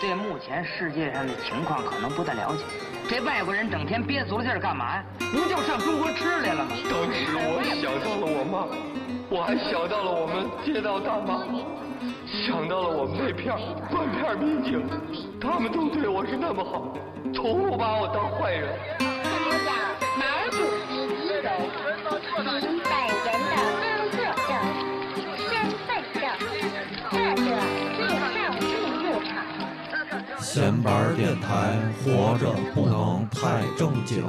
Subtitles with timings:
[0.00, 2.64] 对目前世界上的情况可能不太了解。
[3.06, 5.04] 这外国人整天憋足了劲儿干嘛呀？
[5.18, 6.70] 不就上中国吃来了吗？
[6.88, 8.66] 当时我想到了我妈，
[9.28, 11.44] 我还想到了我们街道大妈，
[12.26, 13.54] 想到了我们那片
[13.92, 14.82] 半片民警，
[15.38, 16.94] 他们都对我是那么好，
[17.34, 19.09] 从不把我当坏人。
[30.52, 34.20] 闲板电台，活着不能太正经。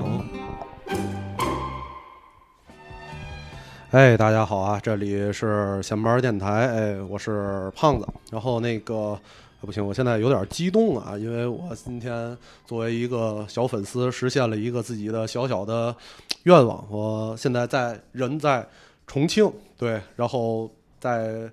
[3.89, 8.07] 哎，大家好啊，这里是闲班电台，哎，我是胖子。
[8.29, 9.19] 然后那个
[9.61, 15.95] 不行，我现在有点激动啊，因为我今天作为一个小粉丝，实现了一个自己的小小的
[16.43, 16.85] 愿望。
[16.91, 18.63] 我现在在人在
[19.07, 20.69] 重庆，对，然后
[20.99, 21.49] 在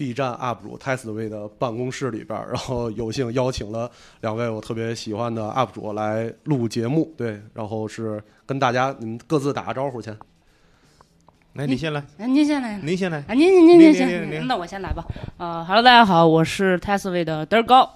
[0.00, 3.90] B 站 UP 主 t e s 的办公室里边，然后有幸邀请了
[4.22, 10.16] 两位我特别喜欢的 UP 主来录节目，对，然后是跟大家你们各自打个招呼先。
[11.52, 13.18] 来，你先来，哎，您先来，您先来。
[13.28, 15.04] 啊，您您您您您那我先来吧。
[15.36, 17.94] 呃哈喽，大家好，我是 Tesla 的德儿高。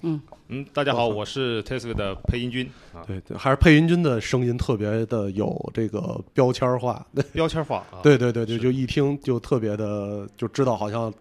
[0.00, 8.02] 嗯嗯，大家好，我是 Tesla 的配音君啊，对对，还是配音君的声音特别的有这个标签化，对标签化啊。
[8.02, 11.12] 对对对对，就一听就特别的就知道好像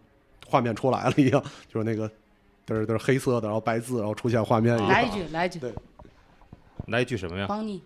[0.53, 2.07] 画面出来了一样， 就是那个
[2.67, 4.87] 嘚儿嘚儿黑色的，然后白字，然后出现画面一样。
[4.87, 5.73] 来一句，来一句对，
[6.85, 7.47] 来一句什么呀？
[7.49, 7.81] 帮你。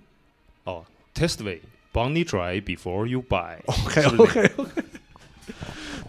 [0.66, 0.84] 哦
[1.16, 1.62] ，Testway，
[1.94, 3.56] 帮你 try before you buy。
[3.68, 4.72] OK 是不是 OK OK，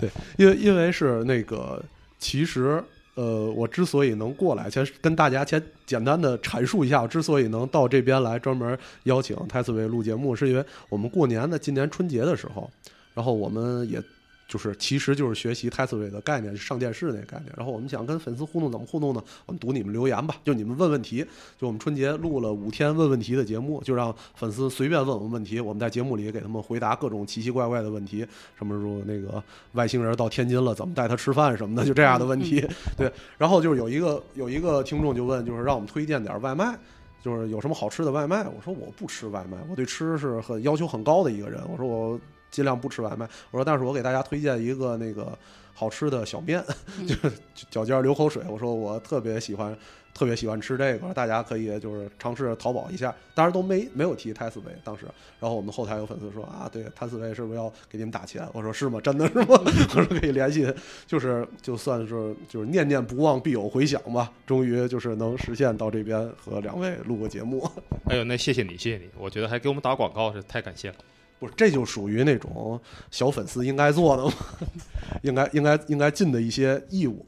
[0.00, 1.80] 对，因为因为是那个，
[2.18, 2.82] 其实
[3.14, 12.68] 呃，我之所以能过来，先跟大家先简单的阐述一下，我之所以能到这边来专门邀请泰斯维录节目，是因为我们过年的今年春节的时候，
[13.14, 14.02] 然后我们也。
[14.48, 17.52] 就是，其实就是学习泰斯维的概念，上电视那个概念。
[17.54, 19.22] 然后我们想跟粉丝互动，怎么互动呢？
[19.44, 21.22] 我们读你们留言吧，就你们问问题。
[21.58, 28.26] 就我们春节录了五天问问题的节目，就让粉丝随便问我们问题，我们在节目里给他们回答各种奇奇怪怪的问题，
[28.56, 29.42] 什么说那个
[29.72, 32.66] 外星人到天津了，怎么带他吃饭什么的，就这样的问题。
[32.96, 36.74] 对，然后就是有一个有一个听众就问，就是让我们推荐点外卖。
[37.20, 38.44] 就是有什么好吃的外卖？
[38.44, 41.60] 我说我不吃外卖，我对吃是很要求很高的一个人。
[41.68, 42.20] 我说我
[42.50, 43.28] 尽量不吃外卖。
[43.50, 45.36] 我说但是我给大家推荐一个那个
[45.74, 46.62] 好吃的小面，
[47.06, 47.32] 就是
[47.70, 48.42] 脚尖儿流口水。
[48.48, 49.76] 我说我特别喜欢，
[50.12, 53.14] 特别喜欢吃这个，大家可以就是尝试淘宝一下。
[53.32, 55.04] 当时都没没有提泰斯维当时。
[55.38, 58.44] 然后我们后台有粉丝说啊，对泰斯维是不是要给你们打钱？
[58.52, 59.00] 我说是吗？
[59.00, 59.46] 真的是吗？
[59.94, 60.66] 我说可以联系，
[61.06, 64.32] 就是就算是就是念念不忘必有回响吧。
[64.44, 67.64] 终于就是能实现到这边和两位录个节目。
[68.06, 70.96] 哎呦，那谢谢你，谢谢你，我觉得还给我们打广告是太感谢了。
[71.38, 74.32] 不是，这就属于那种小粉丝应该做的嘛，
[75.22, 77.24] 应该应该应该尽的一些义务。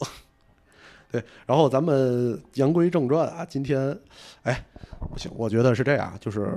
[1.12, 3.98] 对，然后咱们言归正传啊，今天，
[4.43, 4.65] 哎，
[5.12, 6.48] 不行，我觉得是这样，就是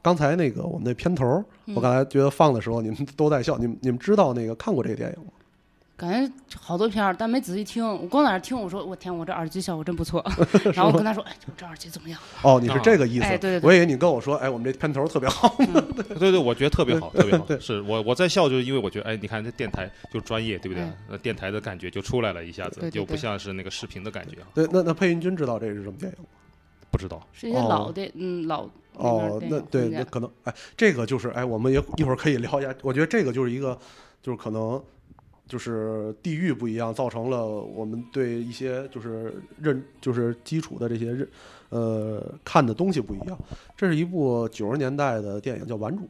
[0.00, 5.32] 刚才那个我们那片头，我刚才觉得放的时候，你们都在笑，你们你们知道那个看过这个电影吗？
[5.98, 7.84] 感觉好多片儿，但没仔细听。
[7.84, 10.24] 我光在那儿听，我说我天，我这耳机效果真不错。
[10.72, 12.20] 然后我跟他说，哎，我这耳机怎么样？
[12.44, 13.24] 哦，你是这个意思？
[13.24, 15.52] 哎对对对我以为你跟我说，哎，我们这片头特别好。
[16.20, 17.58] 对对，我觉得特别好，特别好对。
[17.58, 24.46] 是我我在笑，就是因为我觉得，哎，你看这电台就专业，对不对电台的感觉就出来了，一下子就不像是那个视频的感觉啊。
[24.54, 26.28] 对，那那配音君知道这是什么电影吗？
[26.92, 32.72] 不知道，是一些老的，嗯，老哦，那对，那可能，哎，这个就是，哎，我们也一会儿可以聊一下。
[32.82, 33.76] 我觉得这个就是一个，
[34.22, 34.82] 就是可能，
[35.48, 41.28] 就是地域不一样，造成了我们对一些就是认，就是基础的这些认，
[41.70, 43.38] 呃，看的东西不一样。
[43.76, 46.02] 这是一部九十年代的电影，叫《顽主》。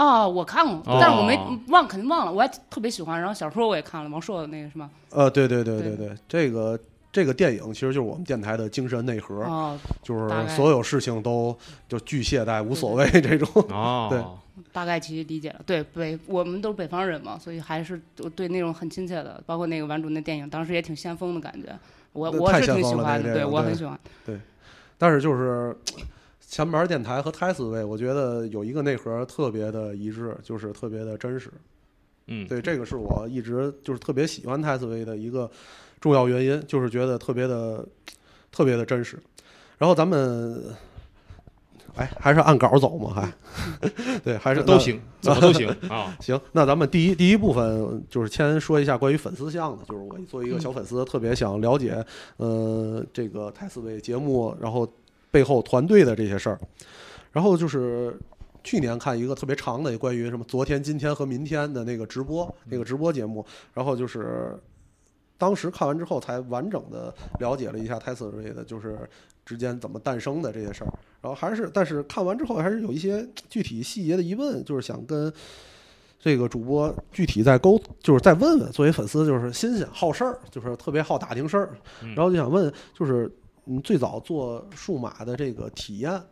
[0.00, 1.36] 哦，我看过，哦但是我没
[1.68, 2.32] 忘，肯定忘了。
[2.32, 4.90] 我还特别喜欢，然后小说我也看了，王朔的那个是吗？
[5.10, 6.78] 呃，对对对对对对，这个
[7.14, 11.56] 这个电影其实就是我们电台的精神内核，哦，就是所有事情都
[11.88, 13.48] 就巨懈怠无所谓这种。
[13.68, 14.20] 哦，对
[14.72, 15.60] 大概其实理解了。
[15.64, 19.40] 对北，我们都是北方人嘛，所以还是对对那种很亲切的。
[19.46, 21.78] 包括那个《顽主》那电影，当时也挺先锋的感觉。
[22.12, 23.96] 我我是挺喜欢的，对我很喜欢。
[24.26, 24.40] 对
[24.98, 25.76] 但是就是
[26.40, 31.48] 前门电台和泰斯位，我觉得有一个内核特别的一致，就是特别的真实。
[32.26, 35.48] 嗯，对，这个是我一直就是特别喜欢泰斯威的一个
[36.04, 37.82] 重要原因，就是觉得特别的
[38.52, 39.18] 特别的真实。
[39.78, 40.62] 然后咱们，
[41.94, 43.32] 哎，还是按稿走嘛，还
[44.22, 46.14] 对，还是都行，怎么都行 啊。
[46.20, 52.04] 行，那咱们第一第一部分就是先说一下关于粉丝项的，就是我作为一个小粉丝，特别想了解，
[52.36, 54.86] 呃，这个泰斯位节目，然后
[55.30, 56.60] 背后团队的这些事儿。
[57.32, 58.14] 然后就是
[58.62, 63.42] 去年看一个特别长的关于什么昨天、今天和明天的那个直播，那个直播节目，
[63.72, 64.54] 然后就是
[65.36, 68.98] 当时看完之后才完整的了解了一下 Tesla 的，就是
[69.44, 70.92] 之间怎么诞生的这些事儿。
[71.20, 75.32] 然后还是，但是看完之后还是有一些具体细节的疑问，就是想跟
[76.20, 78.70] 这个主播具体再沟，就是再问问。
[78.72, 81.70] 作为粉丝，就是新鲜好事儿，就是特别好打听事儿。
[82.02, 83.30] 嗯然后就想问，就是
[83.64, 86.22] 你最早做数码的这个体验，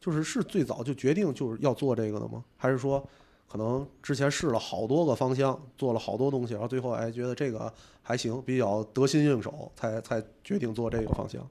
[0.00, 2.44] 就是是最早就决定就是要做这个的吗？
[2.56, 3.04] 还是说
[3.48, 7.72] 可能之前试了好多个方向，做了好多东西，然后最后哎觉得这个
[8.02, 11.48] 还行，比较得心应手，才才决定做这个方向？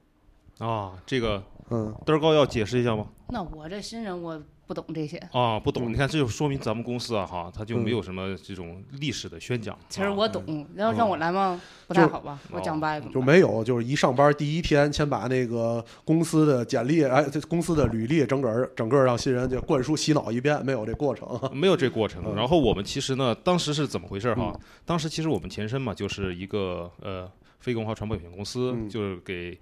[0.58, 3.06] 啊，这个嗯嘚儿高要解释一下吗？
[3.28, 5.16] 那我这新人我不懂这些。
[5.32, 9.74] 啊，不懂，嗯你看这就说明咱们公司啊哈，它就嗯没有什么这种历史的宣讲。
[9.74, 11.60] 啊其实我懂，要让我来吗？
[11.86, 12.38] 不太好吧？
[12.50, 13.14] 我讲掰怎么办？
[13.14, 21.28] 就没有，就是一上班第一天，先把那个公司的简历，哎，这公司的履历，整个整个让新人就灌输洗脑一遍，没有这过程。
[21.54, 22.22] 没有这过程。
[22.26, 24.52] 嗯然后我们其实呢，当时是怎么回事哈？
[24.84, 27.30] 当时其实我们前身嘛，就是一个呃
[27.60, 29.58] 非公华传播有限公司，嗯就是给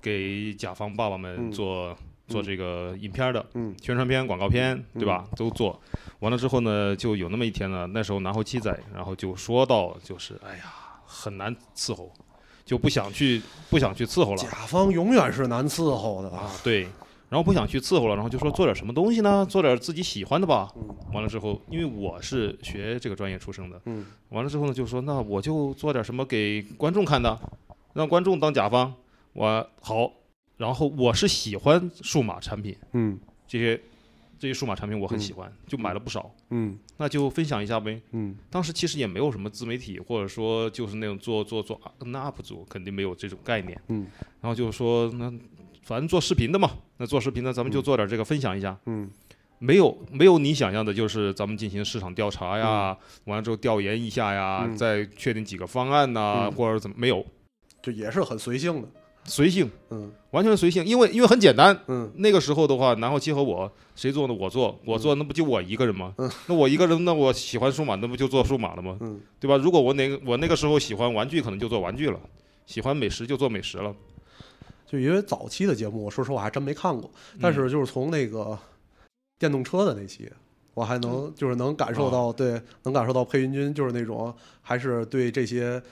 [0.00, 1.52] 给甲方爸爸们嗯
[2.28, 5.26] 做、这个影片的，嗯宣传片、广告片，对吧？
[5.36, 5.80] 都做。
[6.20, 10.72] 完了之后呢，就有那么一天呢，那时候南后七在，然后就说到，就是哎呀，
[11.04, 12.10] 很难伺候，
[12.64, 13.40] 就不想去
[13.70, 16.88] 不想去伺候了甲方永远是难伺候的啊，对。
[17.28, 19.44] 然后不想去伺候了，然后就说做点什么东西呢？
[19.50, 20.72] 做点自己喜欢的吧。
[20.76, 27.36] 嗯完了之后，因为我是学这个专业出身的，嗯完了之后呢，就说那我就做点什么给观众看的，
[27.94, 28.94] 让观众当甲方。
[29.32, 30.08] 我好，
[30.56, 33.18] 然后我是喜欢数码产品，嗯。
[33.48, 33.80] 这些
[34.38, 36.34] 这些数码产品我很喜欢，就买了不少。
[36.50, 36.76] 嗯。
[36.96, 38.00] 那就分享一下呗。
[38.12, 38.36] 嗯。
[38.50, 43.80] 当时其实也没有什么自媒体，或者说就是那种做做做那 UP 主，肯定没有这种概念。
[43.88, 44.06] 嗯。
[44.40, 45.32] 然后就说那
[45.82, 48.76] 反正做视频的嘛，那做视频的咱们就做点这个分享一下。
[48.86, 49.10] 嗯。
[49.58, 54.76] 没有没有你想象的，就是咱们进行市场调查呀，完了之后调研一下呀，嗯。
[54.76, 56.52] 再确定几个方案呐、嗯。
[56.52, 57.24] 或者怎么没有。
[57.80, 58.88] 就也是很随性的。
[59.26, 61.78] 随性，嗯完全随性，因为因为很简单。
[61.88, 64.34] 嗯那个时候的话，南后七和我谁做呢？
[64.34, 66.14] 我做，我做，那不就我一个人吗？
[66.18, 68.96] 嗯那我一个人，那我喜欢数码，那不就做数码了吗？
[69.00, 69.56] 嗯对吧？
[69.56, 72.18] 如果我哪个我那个时候喜欢玩具，可能就做玩具了；
[72.66, 73.94] 喜欢美食就做美食了。
[74.86, 78.56] 就因为早期的节目，我说实话还真没看过，但是就是从那个
[79.38, 80.30] 电动车的那期，
[80.74, 84.32] 我还能就是能感受到，对，能感受到佩云君就是那种
[84.62, 85.82] 还是对这些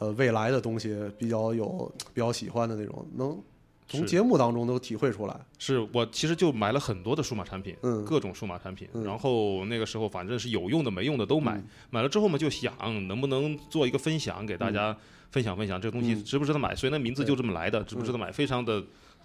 [0.00, 3.40] 呃未来的东西比较有 比较喜欢的那种，能
[3.86, 5.40] 从节目当中都体会出来。
[5.58, 12.74] 是我其实就买了很多的数码产品，嗯各种数码产品，嗯然后那个时候反正是有用的没用的都买，买了之后嘛就想
[13.06, 14.96] 能不能做一个分享给大家
[15.30, 18.82] 分享分享这个东西嗯值不值得买，所以那名字就这么来的，值不值得买非常的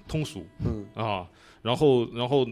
[0.08, 1.28] 通俗嗯啊，
[1.62, 2.46] 然后然后。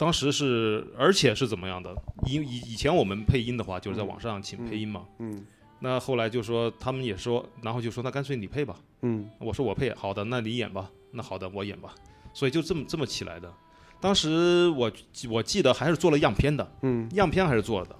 [0.00, 1.94] 当时是，而且是怎么样的？
[2.26, 5.04] 以以以前我们配音的话，就是在网上请配音嘛。
[5.18, 5.44] 嗯
[5.80, 8.76] 那后来就说他们也说，然后就说那干脆你配吧。
[9.02, 10.90] 嗯我说我配，好的，那你演吧。
[11.10, 11.94] 那好的，我演吧。
[12.32, 13.52] 所以就这么这么起来的。
[14.00, 14.92] 当时我
[15.28, 17.96] 我记得还是做了样片的，嗯样片还是做的，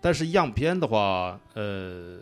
[0.00, 2.20] 但是样片的话，呃，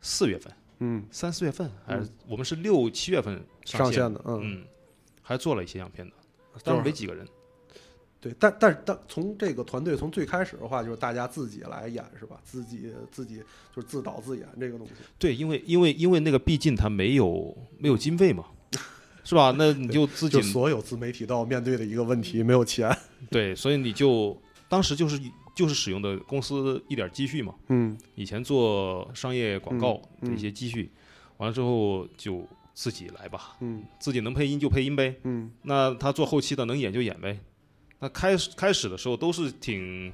[0.00, 4.64] 四月份、嗯，三四月份还是、我们是六七月份线上线的，嗯，嗯，
[5.20, 6.14] 还做了一些样片的，
[6.64, 7.26] 但是没几个人。
[8.20, 12.38] 对，但但是但从这个团队从最开始的话，就是大家自己来演是吧？
[12.44, 13.38] 自己自己
[13.74, 14.92] 就是自导自演这个东西。
[15.18, 18.44] 对，因为因为因为那个毕竟它没有没有经费嘛，
[19.24, 19.54] 是吧？
[19.56, 22.94] 那你就自己 就所有自媒体都要面对的一个问题，没有钱。
[23.30, 24.36] 对，所以你就
[24.68, 25.18] 当时就是
[25.54, 30.90] 就是使用的公司一点积蓄嘛，嗯以前做商业广告嗯的一些积蓄，
[31.38, 35.16] 完了之后就自己来吧，嗯自己能配音就配音呗。
[35.24, 37.40] 嗯那他做后期的能演就演呗。
[38.00, 40.12] 那开始开始的时候都是挺，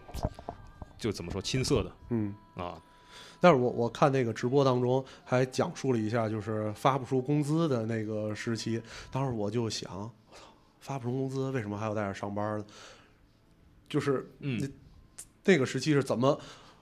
[0.98, 2.34] 就怎么说青涩的嗯。
[2.56, 2.80] 啊，
[3.40, 8.82] 但是我我看那个直播当中还讲述了一下，就是发不出工资的那个时期。
[9.10, 10.42] 当时我就想，我操，
[10.80, 12.64] 发不出工资，为什么还要在这儿上班呢？
[13.88, 14.72] 就是嗯，
[15.44, 16.38] 那个时期是怎么？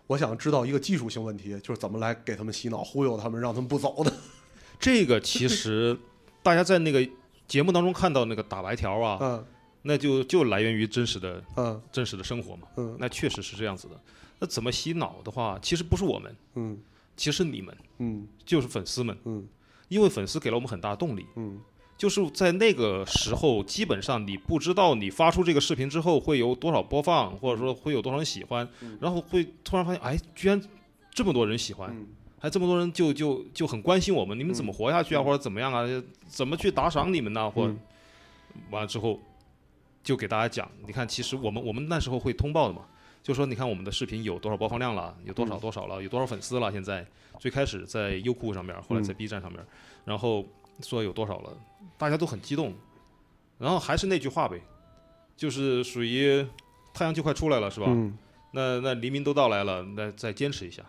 [0.07, 4.13] 我想知道一个技术性问题，就是怎么来给他们洗脑、忽悠他们，让他们不走的。
[4.79, 5.99] 这个其实
[6.43, 7.07] 大家在那个
[7.49, 9.45] 节目当中看到那个打白条啊， 嗯
[9.87, 14.01] 那就就来源于真实的嗯真实的生活嘛，嗯那确实是这样子的。
[14.39, 16.79] 那怎么洗脑的话，其实不是我们，嗯
[17.17, 19.47] 其实是你们，嗯就是粉丝们，嗯
[19.89, 21.27] 因为粉丝给了我们很大动力。
[21.37, 21.61] 嗯
[21.97, 28.69] 就是在那个时候，基本上你不知道你发出这个视频之后会有多少播放，或者说会有多少人喜欢，
[29.01, 30.61] 然后会突然发现，哎，居然
[31.13, 32.09] 这么多人喜欢，嗯
[32.41, 35.87] 还这么多人就就就很关心我们，你们怎么活下去啊，或者怎么样啊，
[36.27, 37.49] 怎么去打赏你们呢？
[37.49, 37.73] 或
[38.71, 39.21] 完了之后，
[40.05, 42.83] 就给大家讲，你看，其实我们我们那时候会通报的嘛，
[43.23, 46.71] 就说你看我们的视频有多少播放量了，有多少嗯多少了，有多少粉丝了。
[46.71, 47.05] 现在
[47.41, 49.65] 最开始在优酷上面，后来在嗯 B 站上面，
[50.05, 50.47] 然后
[50.83, 51.57] 说有多少了，
[51.97, 52.75] 大家都很激动。
[53.57, 54.61] 然后还是那句话呗，
[55.37, 56.47] 就是属于
[56.93, 57.87] 太阳就快出来了，是吧？
[57.89, 58.19] 嗯，
[58.53, 60.85] 那那黎明都到来了，那再坚持一下。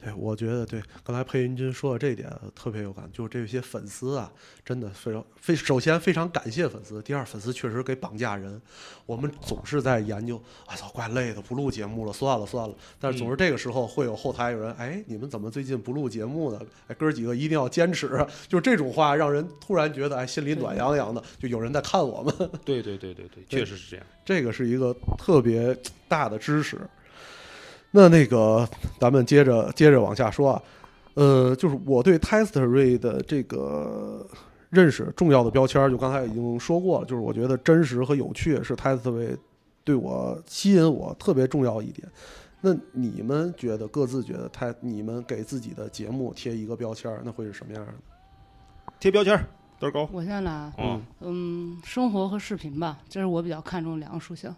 [0.00, 4.30] 对，我觉得对，刚才裴云军说的这一点特别有感，就是这些粉丝啊，
[4.64, 8.62] 真的非常非首先非常感谢粉丝，第二粉丝确实给绑架人，
[9.06, 10.40] 我们总是在研究，
[10.70, 12.74] 我、操，怪累的，不录节目了，算了算了。
[13.00, 16.60] 但是总是这个时候会有后台有人，哎，你们怎么最近不录节目呢？
[16.86, 22.32] 哎，哥儿几个一定要坚持，就是这种话让人突然觉得哎心里暖洋洋的，就有人在看我们，
[22.64, 24.06] 对对对对对，确实是这样。
[24.24, 25.76] 这个是一个特别
[26.06, 26.78] 大的知识。
[27.90, 28.68] 那那个，
[29.00, 30.62] 咱们接着接着往下说啊，
[31.14, 34.26] 呃，就是我对 Testery 的这个
[34.70, 39.36] 认识重要的标签，就刚才已经说过了，就是我觉得真实和有趣是 Testery
[39.84, 42.06] 对我吸引我特别重要一点。
[42.60, 47.92] 那你们觉得各自觉得他你们给自己的节目贴一个标签，那会是什么样的？
[49.00, 49.40] 贴标签
[50.10, 54.52] 我先来啊，嗯，嗯，生活和视频吧，这是我比较看重两个属性。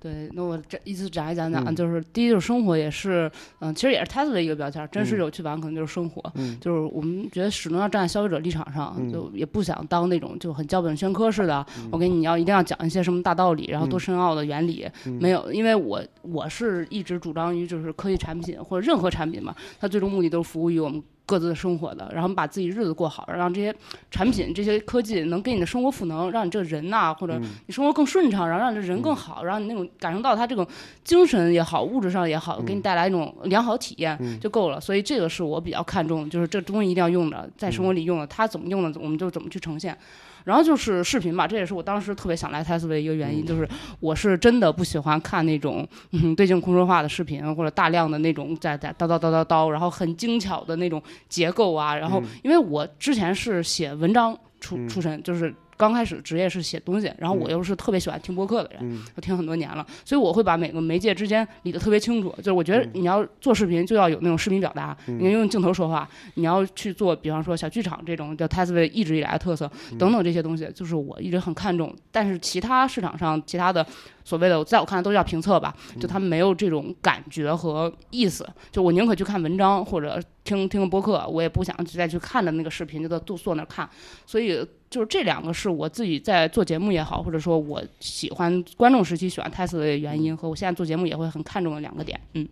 [0.00, 1.74] 对，那我这依次展开讲讲，嗯。
[1.74, 5.20] 就是第一就是生活，也是，嗯，其实也是 Tesla 的一个标签儿，真实嗯。
[5.20, 6.58] 有趣版可能就是生活，嗯。
[6.60, 9.10] 就是我们觉得始终要站在消费者立场上，嗯。
[9.10, 15.12] 就也不想当那种就很教本宣科似的，我给你要一定要讲一些什么大道理，然后多深奥的原理，嗯。
[15.22, 23.74] 没有，因为我我是一直主张于就是科技产品或者任何产品嘛，它最终目的都是服务于我们各自的生活的，然后把自己日子过好，让这些
[24.10, 30.66] 产品、这些科技能给你的生活赋能，让你这个人呐、或者嗯你生活更顺畅，然后让你这人更好，让你那种感受到他这种
[31.02, 34.80] 精神也好，物质上也好，给你带来一种良好体验嗯就够了。
[34.80, 39.96] 所以这个是我比较看重的，就是这东西一定要用的，在生活里用的，它怎么用的，我们就怎么去呈现。
[40.44, 51.96] 然后就是视频吧，这也是我当时特别想来泰斯的一个原因，就是我是真的不喜欢看那种嗯对镜空说话的视频，或者大量的那种在在叨叨叨叨叨，然后很精巧的那种结构啊。
[51.96, 59.02] 然后因为我之前是写文章出出身，就是刚开始职业是写东西，然后我又是特别喜欢听播客的人，嗯。
[59.14, 62.34] 我听很多年了，所以我会把每个媒介之间理得特别清楚。
[62.38, 71.94] 就是我觉得你要做视频，就要有那种视频表达，你要用镜头说话，你要去做，比方说小剧场这种叫 Tesla 一直以来的特色等等这些东西，就是我一直很看重。
[72.10, 73.86] 但是其他市场上其他的
[74.24, 78.48] 所谓的，在我看来都叫评测吧，就他们没有这种感觉和意思。
[78.72, 83.88] 就我宁可去看文章或者听听个播客，我也不想再去看的那个视频，就在坐坐那儿看。
[84.24, 92.18] 所以就是这两个是我自己在做节目也好，或者说我喜欢观众时期喜欢 Tesla 的原因，和我现在做节目也会很看重的两个点。
[92.32, 92.48] 嗯，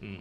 [0.00, 0.18] 嗯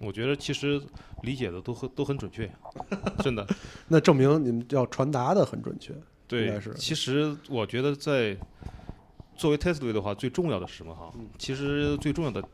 [0.00, 0.82] 我觉得其实
[1.22, 2.50] 理解的都很都很准确，
[3.22, 3.46] 真的。
[3.88, 5.92] 那证明你们要传达的很准确。
[5.92, 8.36] 应对该是，其实我觉得在
[9.40, 11.10] 作为 Tesla 的话，最重要的是什么哈？
[11.14, 12.46] 嗯其实最重要的，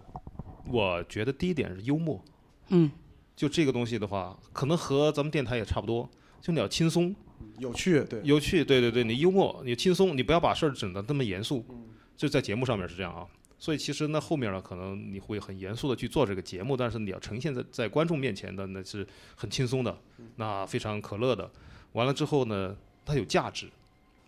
[0.71, 2.25] 我觉得第一点是幽默。
[2.69, 2.89] 嗯，
[3.35, 6.09] 就这个东西的话，可能和咱们电台也差不多，
[6.41, 7.13] 就你要轻松、
[7.59, 8.65] 有趣，对，有趣。
[8.65, 11.65] 对对对，你幽默，你轻松，你不要把事儿整的那么严肃。
[11.71, 13.27] 嗯就在节目上面是这样啊。
[13.59, 19.99] 所以其实那后面呢，可能你会很严肃的去做这个节目，但是你要呈现在在观众面前的那是很轻松的，
[20.37, 21.51] 那非常可乐的。
[21.95, 23.69] 完了之后呢，它有价值，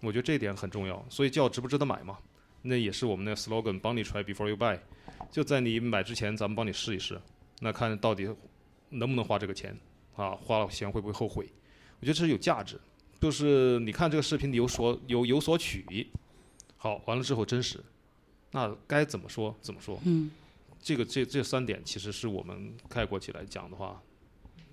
[0.00, 1.04] 我觉得这一点很重要。
[1.08, 2.18] 所以叫值不值得买嘛？
[2.62, 4.78] 那也是我们的 slogan，帮你 try before you buy，
[5.30, 7.20] 就在你买之前，咱们帮你试一试，
[7.60, 8.28] 那看到底
[8.90, 9.76] 能不能花这个钱
[10.16, 10.30] 啊？
[10.32, 11.48] 花了钱会不会后悔？
[12.00, 12.78] 我觉得这是有价值。
[13.20, 16.08] 就是你看这个视频，你有所有有所取，
[16.76, 17.80] 好，完了之后真实，
[18.52, 19.98] 那该怎么说怎么说？
[20.04, 20.30] 嗯，
[20.80, 24.00] 这个这这三点其实是我们概括起来讲的话，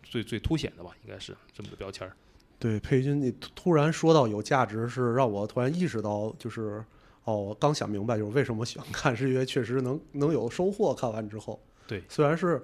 [0.04, 2.16] 最最凸显的吧，应该是这么个标签儿。
[2.60, 6.86] 对，佩君，你突突然说到有价值，是让我突然意识到，就是
[7.26, 10.94] 哦，我刚想明白，就是为什么喜欢看，是因为确实能能有收获。
[10.94, 12.62] 看完之后，对虽然是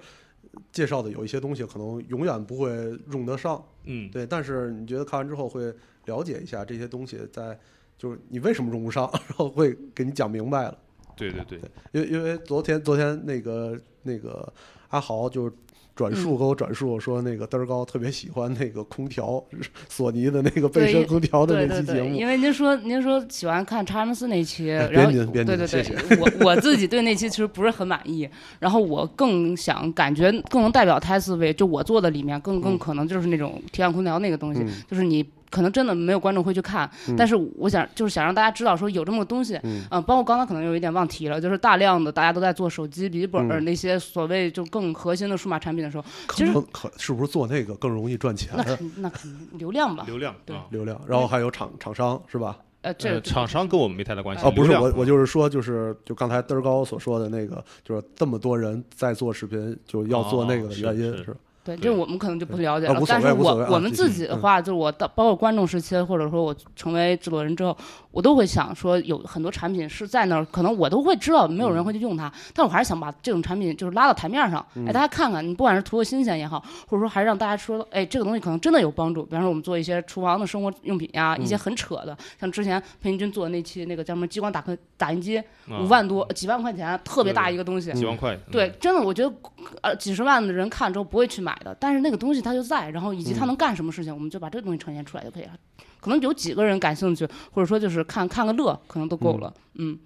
[0.70, 2.70] 介绍的有一些东西可能永远不会
[3.10, 5.74] 用得上，嗯，对，但是你觉得看完之后会
[6.06, 7.58] 了解一下这些东西在，
[7.98, 10.78] 就是你为什么用不上，然后会给你讲明白了。
[11.16, 11.60] 对对对，
[11.92, 14.50] 因为因为昨天昨天那个那个
[14.88, 15.52] 阿豪就
[15.94, 19.42] 转述给我转述说，那个嘚儿高特别喜欢那个空调，
[19.88, 22.14] 索尼的那个倍对身空调的那期节目。
[22.14, 35.24] 因为您说您说喜欢看查尔斯那期，哎然后对对对您谢，我我自己对那期其实不是很满意，然后我更想感觉更能代表泰斯维，就我做的里面更更可能就是那种体感空调那个东西，嗯就是你。
[35.52, 48.64] 可能真的没有观众会去看，但是我想就是想让大家知道说有这么个东西，嗯啊，包括刚才可能有一点忘提了，就是大量的大家都在做手机、笔记本那些所谓就更核心的数码产品的时候，可其实可是不是做那个更容易赚钱那？
[48.64, 52.56] 肯那肯定流量吧， 流量对啊，流量，然后还有厂厂商是吧？
[52.80, 54.44] 呃，这呃厂商跟我们没太大关系。
[54.44, 61.36] 哦，不是我，我就是说，就是就刚才嘚儿高所说的那个，就是这么多人在做视频，就要做那个的原因是是吧？
[61.64, 63.02] 对，对这我们可能就不了解了。
[63.06, 67.76] 但是我我们自己的话，就是我到包括观众时期，或者说我成为制作人之后，
[68.10, 71.74] 我都会想说，有很多产品是在那儿，可能我都会知道，没有嗯。
[71.74, 74.86] 人会去用它，但我还是想把这种产品就是拉到台面上，嗯。
[74.86, 79.24] 哎，大家看看，你不管是图个新鲜也好，或者说还是让大家说，哎，这个东西可能真的有帮助。
[79.24, 89.34] 比方说我们做一些厨房的生活用品呀，嗯一些很扯的，像之前裴云军做的那期那个叫什么激光打刻打印机，啊五万多几万块钱，特别大一个东西，几万块，对，真的，我觉得
[89.80, 95.52] 呃几十万的人看之后不会去买的，但是那个东西它就在，然后以及它能干什么事情，我们就把这个东西呈现出来就可以了。
[96.00, 99.54] 可能有几个人感兴趣，或者说就是看看个乐，可能都够了。
[99.74, 99.98] 嗯，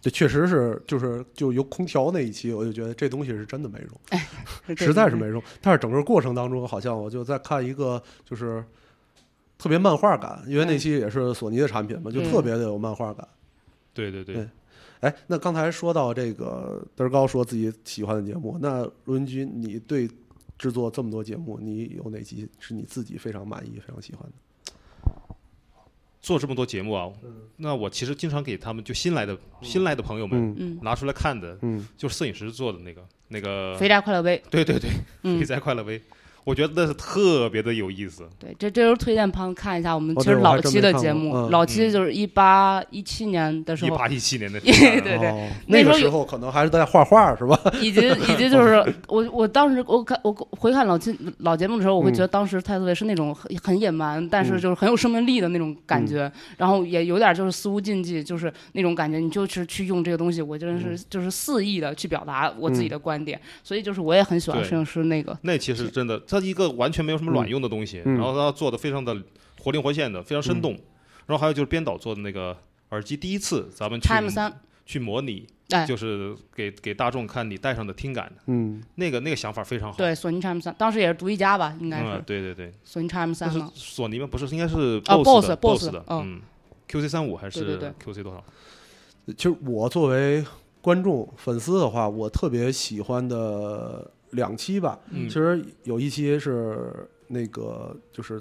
[0.00, 5.42] 这确实是，就是就由空调那一期，我就觉得这东西是真的没用，实在是没用。
[5.60, 8.62] 但是整个过程当中，好像我就在看一个就是
[9.56, 13.26] 特别漫画感，因为那期也是索尼的产品嘛，就嗯特别的有漫画感。
[13.92, 14.48] 对对对对
[15.00, 20.06] 哎，那刚才说到这个德高说自己喜欢的节目，那陆文军，你对
[20.60, 24.74] 制作这么多节目，你有哪集是你自己非常满意、非常喜欢的？
[26.20, 27.10] 做这么多节目啊，
[27.56, 31.88] 那我其实经常给他们就新来的新来的朋友们拿出来看的，嗯。
[31.96, 34.90] 就是摄影师做的那个那个，肥宅快乐杯，对对对，
[35.22, 35.40] 嗯。
[35.40, 35.98] 肥，宅快乐杯，
[36.44, 38.28] 我觉得那是特别的有意思。
[38.38, 47.58] 对，这这时候推荐朋友看一下我们哦其实老期的节目，嗯老期就是一八一七年的时候，一八一七年的对时候， 对对哦那个时候可能还是在画画是吧？
[47.80, 54.60] 以及以及就是 我我当时我看我回看老期老节目的时候，我会嗯觉得当时泰特维是那种很很野蛮，但是嗯。
[54.60, 69.16] 就是很有生命力的那种感觉，然后也有点就是肆无禁忌，就是那种感觉，你就是去用这个东西，我真嗯是就是肆意的去表达我自己的观点，所以就是我也很喜欢摄影师那个，那其实真的，它一个完全没有什么卵用的东西，嗯然后它做的非常的
[69.60, 70.72] 活灵活现的，非常生动。
[71.26, 72.56] 然后还有就是编导做的那个
[72.90, 74.08] 耳机，第一次咱们去，
[74.84, 79.96] 去模拟，哎，就是给给大众看你戴上的听感，嗯那个那个想法非常好。
[79.96, 84.26] 对，索尼 Time 三，当时也是独一家吧，应该嗯是，对对对，索尼是三嘛，索尼吗？
[84.26, 86.40] 不是，应该是啊 BOSS 的 BOSS 的，嗯嗯
[86.88, 88.42] ，QC 三五还是对对 QC 多少？
[89.36, 90.44] 其实我作为
[90.80, 95.28] 观众粉丝的话，我特别喜欢的两期吧，嗯。
[95.28, 98.40] 其实有一期是那个就是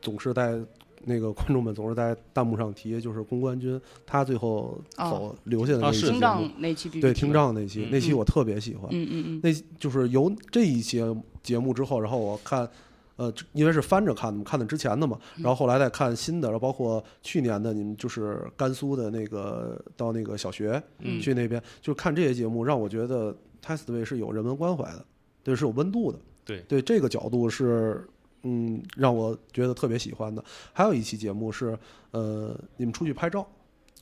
[0.00, 0.58] 总是在
[1.04, 7.88] 那个观众们总是在弹幕上提，就是公关军他最后走、留下的那期节目障那期对听障那期，嗯。
[7.90, 8.88] 那期我特别喜欢。
[8.90, 11.02] 嗯嗯嗯，那就是由这一期
[11.42, 12.68] 节目之后，然后我看，
[13.16, 15.44] 呃，因为是翻着看的，看的之前的嘛，嗯。
[15.44, 21.20] 然后后来再看新的，然后包括去年的，你们就是甘肃的那个到那个小学嗯。
[21.20, 25.04] 去那边，就看这些节目，让我觉得 Testway 是有人文关怀的，
[25.48, 28.06] 对，是有温度的，对对这个角度是。
[28.44, 30.42] 嗯，让我觉得特别喜欢的。
[30.72, 31.76] 还有一期节目是，
[32.12, 33.44] 呃，你们出去拍照，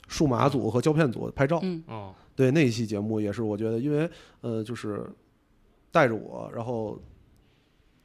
[0.08, 4.08] 数码组和胶片组拍照，嗯哦，对那一期节目也是，我觉得，因为
[4.42, 5.08] 呃，就是
[5.90, 7.00] 带着我，然后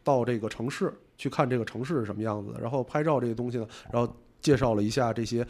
[0.05, 5.45] 到这个城市去看这个城市是什么样子的，然后拍照这个东西呢，然后介绍了一下这些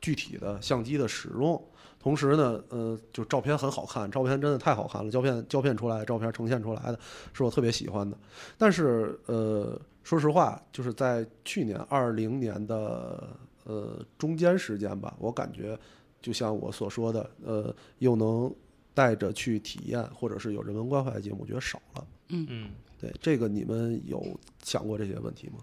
[0.00, 1.60] 具体的相机的使用，
[2.00, 6.98] 同时呢，呃，就照片很好看，照片真的太好看了，胶片胶片出来的照片呈现出来的
[7.34, 8.16] 是我特别喜欢的。
[8.56, 15.78] 但是呃，说实话，就是在去年二零年的呃中间时间吧，我感觉
[16.22, 18.50] 就像我所说的，呃，又能
[18.94, 22.06] 带着去体验，或者是有人文关怀的节目，我觉得少了。
[22.30, 24.24] 嗯嗯，对这个，你们有
[24.62, 25.58] 想过这些问题吗？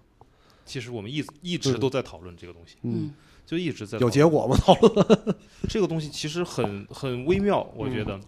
[0.65, 3.13] 其实我们一一直都在讨论这个东西，嗯
[3.47, 4.55] 就一直在有结果吗？
[4.61, 5.17] 讨论？
[5.67, 8.19] 这个东西其实很很微妙，我觉得。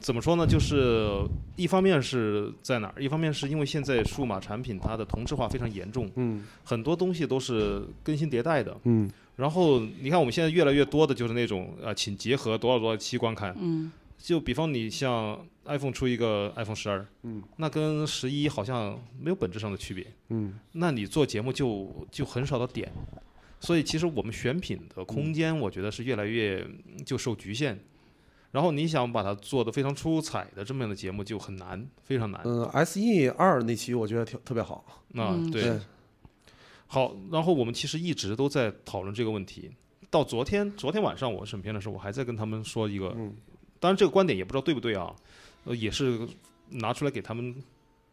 [0.00, 0.46] 怎么说呢？
[0.46, 1.10] 就是
[1.56, 8.76] 一方面是在哪儿，一方面是因为现在数码产品它的同质化非常严重，嗯很多东西都是更新迭代的。
[8.84, 13.52] 嗯然后你看我们现在越来越多的就是那种呃，请结合多少多少期观看。
[13.58, 20.06] 嗯就比方你像 iPhone 出一个 iPhone 十二，嗯，那跟十一好像没有本质上的区别。
[20.28, 22.92] 嗯那你做节目就就很少的点，
[23.60, 27.78] 所以其实我们选品的空间，我觉得是越来越嗯就受局限。
[28.50, 32.40] 然后你想把它做的非常出彩的这么样的节目就很难，非常难。
[32.44, 35.02] 嗯，S E 二那期我觉得挺特别好。
[35.14, 35.78] 啊，嗯对，
[36.86, 39.70] 好，然后我们其实一直都在讨论这个问题。
[40.08, 43.36] 到昨天，昨天晚上我审片的时候，我还在跟他们说一个，嗯
[43.78, 45.14] 当然这个观点也不知道对不对啊，
[45.64, 46.26] 呃，也是
[46.70, 47.54] 拿出来给他们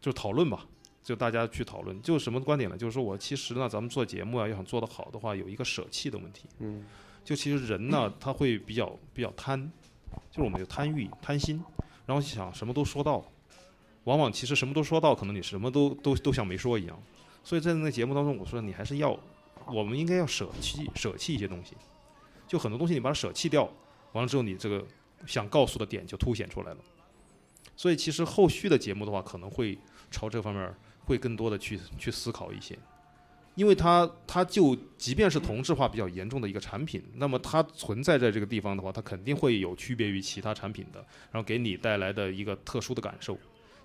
[0.02, 0.66] 就讨论吧，
[1.06, 2.76] 就大家去讨论，就是什么观点呢？
[2.76, 6.48] 就是说我其实呢，咱们做节目啊，要想做得好的话，有一个舍弃的问题。
[6.58, 6.84] 嗯
[7.24, 9.70] 就其实人呢，他会比较比较贪，
[10.32, 11.62] 就是我们有贪欲、贪心，
[12.06, 13.24] 然后想什么都说到，
[14.02, 17.00] 往往其实什么都说到，可能你什么都都都像没说一样。
[17.44, 19.16] 所以在那个节目当中，我说你还是要，
[19.68, 21.76] 我们应该要舍弃舍弃一些东西，
[22.48, 23.68] 就很多东西你把它舍弃掉，
[24.10, 24.84] 完了之后你这个
[25.24, 26.78] 想告诉的点就凸显出来了。
[27.76, 29.78] 所以其实后续的节目的话，可能会
[30.10, 32.78] 朝这方面儿会更多的去去思考一些，
[33.54, 40.98] 因为它它就即便是同质化比较严重的一个产品，那么它存在在这个地方的话，它肯定会有区别于其他产品的，
[41.30, 43.38] 然后给你带来的一个特殊的感受，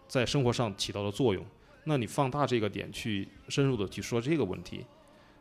[0.08, 1.46] 在生活上起到的作用。
[1.84, 4.86] 那你放大这个点去深入的去说这个问题，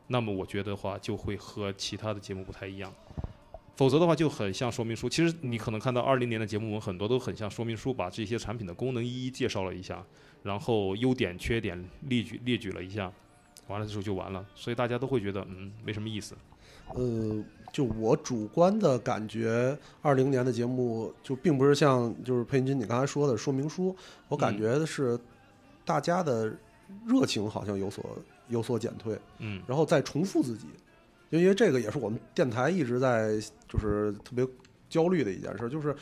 [0.06, 2.92] 那么我觉得话就会和其他的节目不太一样。
[3.80, 5.08] 否则的话就很像说明书。
[5.08, 10.04] 其实你可能看到二零年的节目，我们很多都很像说明书，把这些产品的功能一一介绍了一下，
[10.42, 13.10] 然后优点、缺点列举列举了一下，
[13.68, 14.44] 完了之后就完了。
[14.54, 16.34] 所以大家都会觉得嗯没什么意思。
[16.92, 23.96] 呃，就我主观的感觉，二零年的节目就并不是像就是佩君你刚才说的说明书，
[24.28, 25.18] 我感觉的是
[25.86, 26.54] 大家的
[27.06, 28.04] 热情好像有所
[28.48, 30.70] 有所减退，嗯然后再重复自己，就
[31.38, 34.46] 因为这个也是我们电台一直在就是特别
[34.88, 35.94] 焦虑的一件事，就是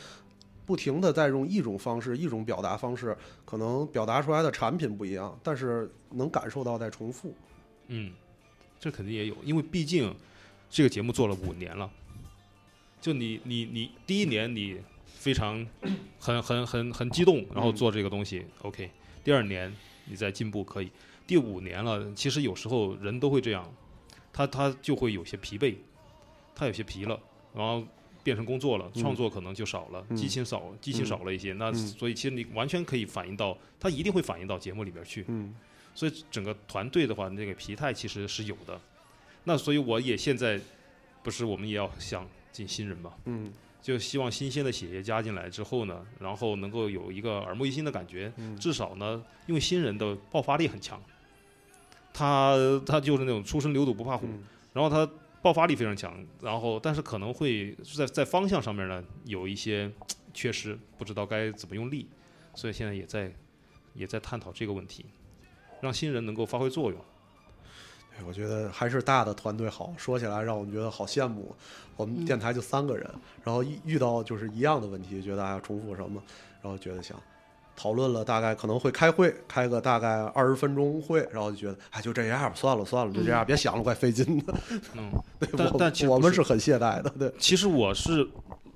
[0.64, 7.34] 不停的在用一种方式、一种表达方式，可能表达出来的产品不一样，但是能感受到在重复。
[7.88, 8.12] 嗯，
[8.80, 10.14] 这肯定也有，因为毕竟
[10.68, 11.90] 这个节目做了五年了。
[13.00, 15.64] 就你你你第一年你非常
[16.18, 18.90] 很很很很激动，然后做这个东西、OK。
[19.22, 19.72] 第二年
[20.06, 20.90] 你再进步可以，
[21.26, 23.70] 第五年了，其实有时候人都会这样，
[24.38, 25.74] 他他就会有些疲惫，
[26.54, 27.18] 他有些疲了，
[27.52, 27.84] 然后
[28.22, 31.52] 变成工作了，嗯创作可能就少了，嗯激情少，激情少了一些。
[31.54, 35.24] 那嗯所以其实你完全可以反映到，他一定会反映到节目里边去。
[35.26, 35.52] 嗯
[35.92, 38.80] 所以整个团队的话，那个疲态其实是有的。
[39.42, 40.60] 那所以我也现在
[41.24, 48.32] 不是我们也要想进新人嘛，嗯就希望新鲜的血液加进来之后呢，然后能够有一个耳目一新的感觉。
[48.36, 51.02] 嗯至少呢，因为新人的爆发力很强，
[52.18, 59.90] 他他就是那种初生牛犊不怕虎，嗯然后他爆发力非常强，然后但是可能会在在方向上面呢有一些
[60.34, 62.08] 缺失，不知道该怎么用力，
[62.54, 63.32] 所以现在也在
[63.94, 65.06] 也在探讨这个问题，
[65.80, 67.00] 让新人能够发挥作用。
[68.16, 69.94] 对我觉得还是大的团队好。
[69.96, 71.54] 说起来让我们觉得好羡慕。
[71.96, 73.08] 我们电台就三个人，
[73.44, 76.20] 然后一遇到就是一样的问题，觉得还要重复什么，
[76.62, 77.20] 然后觉得想
[77.78, 84.52] 讨论了，大概可能会开会，开个大概二十分钟会，然后就觉得哎就这样吧，算了算了，就这样，别想了，怪费劲的。
[84.96, 88.28] 嗯， 对，但但其实我们是很懈怠的，对，其实我是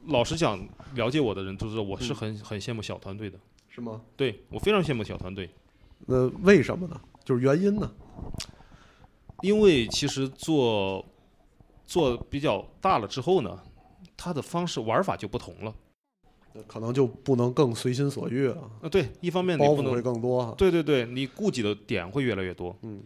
[0.06, 0.56] 老实讲，
[0.94, 3.36] 了解我的人都知道，我嗯是很很羡慕小团队的。
[3.68, 4.00] 是吗？
[4.16, 5.50] 对我非常羡慕小团队，
[6.06, 7.00] 那为什么呢？
[7.24, 7.90] 就是原因呢？
[9.40, 11.04] 因为其实做
[11.86, 13.58] 做比较大了之后呢，
[14.16, 15.74] 它的方式玩法就不同了。
[16.66, 20.54] 可能就不能更随心所欲了，啊，对，一方面你不能包袱会更多。
[20.56, 23.00] 对对对，你顾忌的点会越来越多，嗯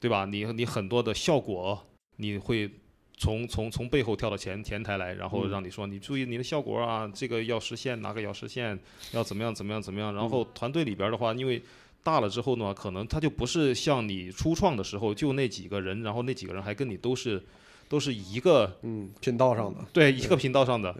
[0.00, 0.24] 对吧？
[0.24, 1.78] 你你很多的效果，
[2.16, 2.70] 你会
[3.16, 8.78] 从从从背后跳到前前台来，然后嗯让你说你注意你的效果啊，这个要实现，哪个要实现，
[9.12, 10.14] 要怎么样怎么样怎么样。
[10.14, 11.62] 然后嗯团队里边的话，因为
[12.02, 17.42] 大了之后呢，可能他就不是像你初创的时候就那几个人，然后那几个人还跟你都是
[17.88, 20.94] 都是一个嗯，频道上的，对一个频道上的，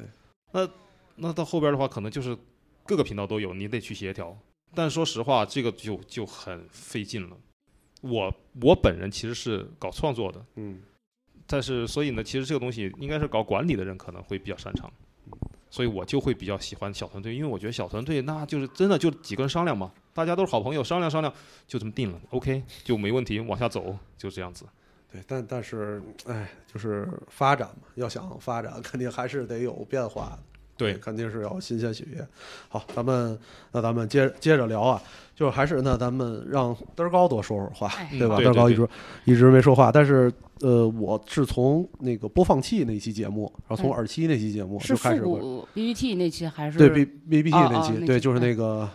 [0.52, 0.68] 那
[1.16, 2.36] 那到后边的话，可能就是
[2.84, 4.36] 各个频道都有，你得去协调。
[4.74, 7.36] 但说实话，这个就就很费劲了。
[8.02, 10.80] 我我本人其实是搞创作的，嗯
[11.46, 14.92] 但是所以呢，其实这个东西应该是搞管理的人可能会比较擅长，
[15.70, 21.32] 所以我就会比较喜欢小团队，因为我觉得小团队那就是真的就几个人商量嘛，大家都是好朋友，商量商量
[21.66, 24.66] 就这么定了，OK 就没问题，往下走就这样子。
[25.10, 30.38] 对，但但是，哎，就是发展嘛，要想发展，肯定还是得有变化的。
[30.76, 32.26] 对，肯定是要新鲜血液。
[32.68, 33.38] 好，咱们
[33.72, 35.02] 那咱们接接着聊啊，
[35.34, 38.36] 就是还是那咱们让嘚儿高多说会儿话，哎对吧？
[38.36, 38.92] 对嘚儿高一对直
[39.24, 48.88] 一直没说话，但是呃，我是从那个播放器那期节目，然后从嗯耳机那期节目是就开始关复古 BBT 那期还是对 B B B T 哦那期，对，就是嗯那个。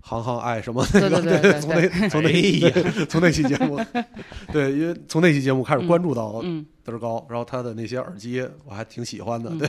[0.00, 3.78] 行行爱什么那个对对对对从那从那对从那期节目，
[4.50, 9.68] 对，因为从那期节目开始关注到嗯嘚儿高，然后他的那些耳机我还挺喜欢的，嗯对。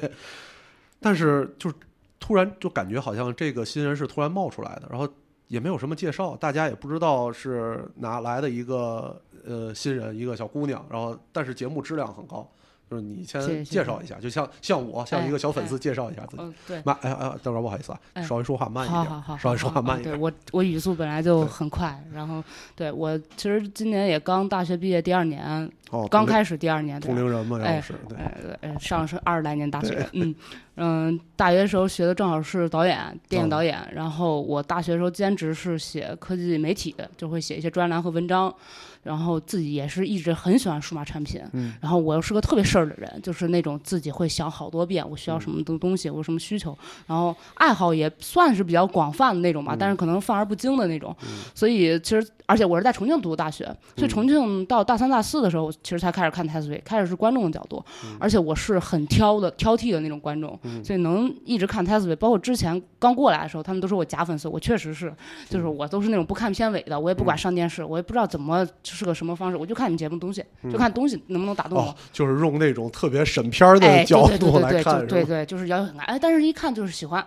[0.99, 1.71] 但是就
[2.19, 5.07] 突然就感觉好像这个新人是突然冒出来的，然后
[5.47, 12.47] 也没有什么介绍，大家也不知道是哪来的一个呃新人，一个小姑娘，然后但是节目质量很高，
[12.89, 16.43] 就是你先介绍一下，就像像我像一个小粉丝哎介绍一下自己。
[16.43, 16.81] 嗯对。
[16.83, 20.15] 慢，哎哎，等会儿不好意思啊，哎稍微说话慢一点，好好好，稍微说话慢一点。
[20.15, 22.43] 对我我语速本来就很快，然后
[22.75, 30.35] 对我其实今年也刚大学毕业第二年，哦，刚开始第二年，对同龄人嘛，哎要是对，上是二十来年大学，嗯，
[30.77, 33.77] 嗯，大学时候学的正好是导演，电影导演。
[33.93, 38.53] 然后我大学时候兼职是写科技媒体，就会写一些专栏和文章。
[39.03, 41.41] 然后自己也是一直很喜欢数码产品。
[41.53, 41.73] 嗯。
[41.81, 46.77] 然后我又是个特别事儿的人，就是那种自己会想好多遍我需要什么东东西，我有什么需求。
[47.07, 51.15] 然后爱好也算是比较广泛的那种吧，但是可能泛而不精的那种。
[51.53, 57.83] 所以其实，而且我是在重庆读的大学，所以重庆到大三大四的时候，其实才开始看 TESV，开始是观众的角度。
[58.19, 62.15] 而且我是很挑的、挑剔的那种观众，所以能一直看 TESV。
[62.15, 65.13] 包括之前刚过来的时候，他们都说我假粉丝，我确实是，
[65.47, 71.83] 就是我都是那种不看片尾的，我也不管上电视，我也不知道怎么是个什么方式，我就看你们节目东西，就看东西能不能打动我。
[71.83, 74.99] 哦，就是用那种特别审片儿的哎，角度来看？
[75.07, 77.25] 对对对，就是要求很高，哎，但是一看就是喜欢。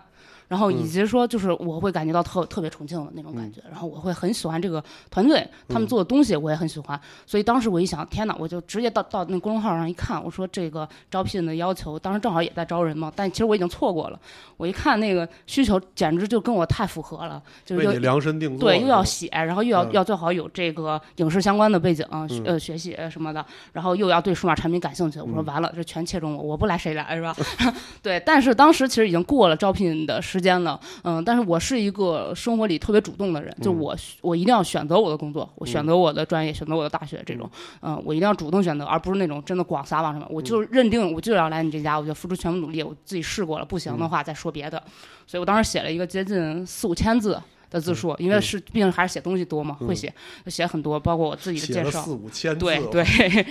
[0.48, 14.18] 然后以及说，就是我会感觉到特特别重庆的那种感觉，然后我会很喜欢这个团队，他们做的东西我也很喜欢，所以当时我一想，天哪，我就直接到到那公众号上一看，我说这个招聘的要求，当时正好也在招人嘛，但其实我已经错过了，
[14.56, 19.92] 我一看那个需求，简直就跟我太符合了，就是你量身定做对，又要写，然后又要、嗯。
[19.92, 25.20] 要最好有这个影视相关的背景，学呃，学习什么的，然后又要对数码产品感兴趣。
[25.20, 27.36] 我说完了，这全切中我，我不来谁来是吧？
[28.02, 37.48] 对，但是当时其实已经过了招聘的时间的，嗯，但是我是一个生活里特别主动的人，就我我一定要选择我的工作，我选择我的专业，选择我的大学这种，
[37.80, 44.82] 嗯，我一定要主动选择，而不是那种真的广撒网什么，我就认定我就要来你这家，我就付出全部努力，我自己试过了，不行的话再说别的。
[45.24, 47.40] 所以我当时写了一个接近四五千字
[47.72, 50.12] 的字数，因为是毕竟还是写东西多嘛，会写，
[50.46, 52.12] 写很多，包括我自己的介绍四。
[52.12, 53.02] 五千字，对对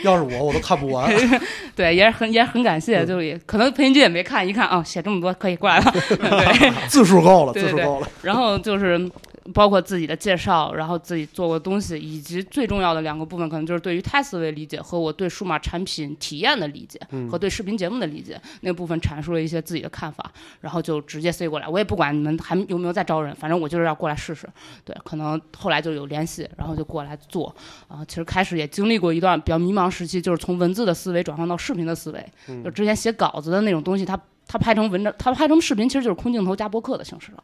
[0.04, 1.12] 要是我我都看不完。
[1.76, 5.92] 对，也是很也是很感谢，就也可能裴云军也没看，一看啊，写这么多可以过来了。
[6.08, 8.08] 对，字数够了，字数够了。
[8.22, 9.10] 然后就是
[9.54, 17.00] 包括自己的介绍，然后自己做过的东西，以及最重要的两个部分，可能就是对于泰思维理解和我对数码产品体验的理解，
[17.30, 21.68] 和对视频节目的理解那部分阐述了一些自己的看法，然后就直接塞过来。
[21.68, 24.48] 我也不管你们还有没有在招人，反正我就是要过来试试。
[24.86, 27.54] 对，可能后来就有联系，然后就过来做。
[27.88, 32.26] 啊、其实开始也经历过一段比较迷茫时期，就是从文字的思维转换到视频的思维。
[32.64, 37.44] 就之前写稿子的那种东西，它它拍成文章，它拍成视频，其实就是空镜头加播客的形式了。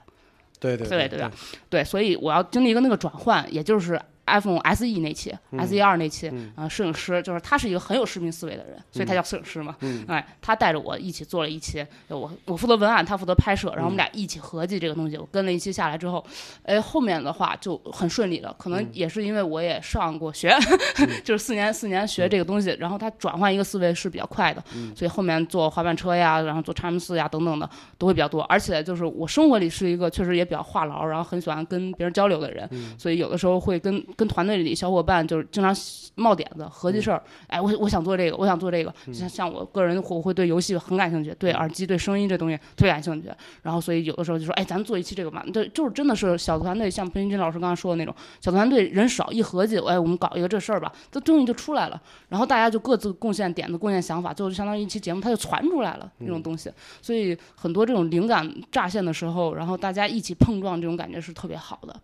[0.60, 1.32] 对对对对吧？
[1.70, 5.34] 对，所以我要经历一个那个转换，也就是 iPhone SE 那期、
[5.66, 9.76] SE 二那期，啊、摄影师就是他是一个很有视频思维的人，所以他叫摄影师嘛。
[10.08, 15.18] 哎，他带着我一起做了一期，我我负责文案，他负责拍摄，然后我们俩一起合计这个东西。
[15.18, 16.24] 我跟了一期下来之后，
[16.63, 20.54] 哎，后面的话就很顺利了，可能也是因为我也上过学，
[21.24, 24.63] 就是四年四年学这个东西，然后他转换一个思维是比较快的，
[24.96, 28.44] 所以后面做滑板车呀，然后做叉 M 四呀等等的都会比较多。
[28.44, 35.74] 而且就是我生活里是一个确实也比较话痨，然后很喜欢跟别人交流的人，所以有的时候会跟跟团队里小伙伴就是经常
[36.16, 37.24] 冒点子、合计事儿。
[37.46, 38.94] 哎，我我想做这个，我想做这个。
[39.14, 43.30] 像像我个人，我会对游戏很感兴趣，对耳机、对声音这东西特别感兴趣。
[43.62, 45.46] 然后所以有的时候就说，哎，咱做一期这个吧。
[45.54, 52.02] 对，就是真的是小团队，像裴云军老师刚才说的那种小团队，人少一合计，哎，我们搞一个这事儿吧，这东西就出来了。
[52.30, 56.72] 然后大家就各自贡献点子、贡献想法，最后就相当于一期节目，它就传出来了那种东西。
[57.02, 61.96] 所以很多这种灵感乍现的时候，然后大家一起碰撞，这种感觉是特别好的。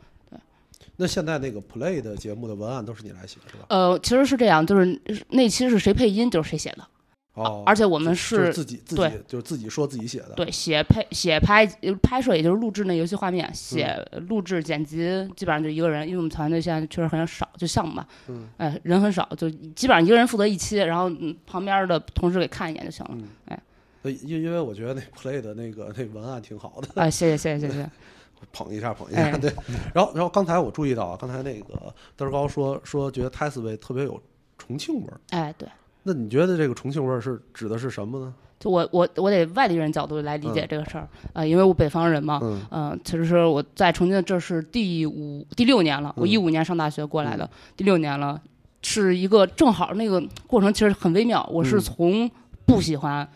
[1.03, 3.65] 那现在那个 Play 的节目的文案都是你来写是吧？
[3.67, 4.97] 呃，其实是这样，就是
[5.31, 6.87] 那期是谁配音就是谁写的，
[7.33, 10.31] 哦，而且我们就是自己自己就是自己说自己写的。
[10.37, 13.93] 对写配写拍呃拍摄，也就是录制那游戏画面，写
[14.29, 14.97] 录制剪辑
[15.35, 23.17] 基本上就一个人，因为我们团队现在确实很少，就项目嘛，嗯，哎人很少，就基本上一个人负责一期，然后嗯旁边的同事给看一眼就行了。
[23.47, 23.59] 哎
[24.03, 27.89] 因因为我觉得那 Play 的那个那文案挺好的，啊，谢谢谢谢谢谢，
[28.51, 29.21] 捧一下捧一下。
[29.21, 29.51] 哎对，
[29.93, 34.19] 然后然后刚才我注意到啊，刚才那个德儿高说说觉得 Tasway 特别有
[34.58, 35.67] 重庆味儿，哎对。
[36.03, 38.34] 那你觉得这个重庆味儿是指的是什么呢？
[38.60, 48.41] 就我我我得外地人角度来理解嗯这个事儿，呃，因为我北方人嘛，嗯嗯，其实是我在重庆这是第五第六年了，我嗯一五年上大学过来的，第六年了，
[48.82, 52.32] 是一个正好那个过程其实很微妙，我是嗯从
[52.65, 53.27] 不喜欢。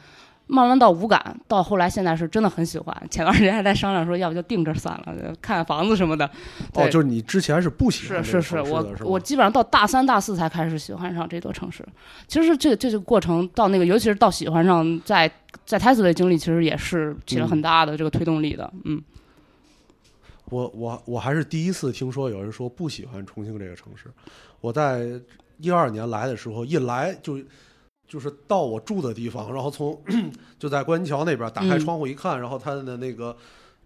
[0.48, 3.08] 慢慢到无感，到后来现在是真的很喜欢。
[3.12, 6.26] 前段时间还在商量说，要不就定这算了，看看房子什么的。
[6.74, 11.86] 哦，就是你之前是不喜欢是这个是是，我城市的是吗我基本上到大三大四才开始喜欢上这座城市。
[12.28, 15.30] 其实这这个过程到那个，尤其是到喜欢上，在
[15.66, 18.72] 在泰斯的经历，其实也是起了很大的这个推动力的。
[18.86, 19.04] 嗯，
[20.46, 24.06] 我我我还是第一次听说有人说不喜欢重庆这个城市。
[24.62, 25.08] 我在
[25.60, 27.38] 一二年来的时候，一来就
[28.08, 30.00] 就是到我住的地方，然后从
[30.58, 33.36] 就在观音桥那边打开嗯窗户一看，然后它的那个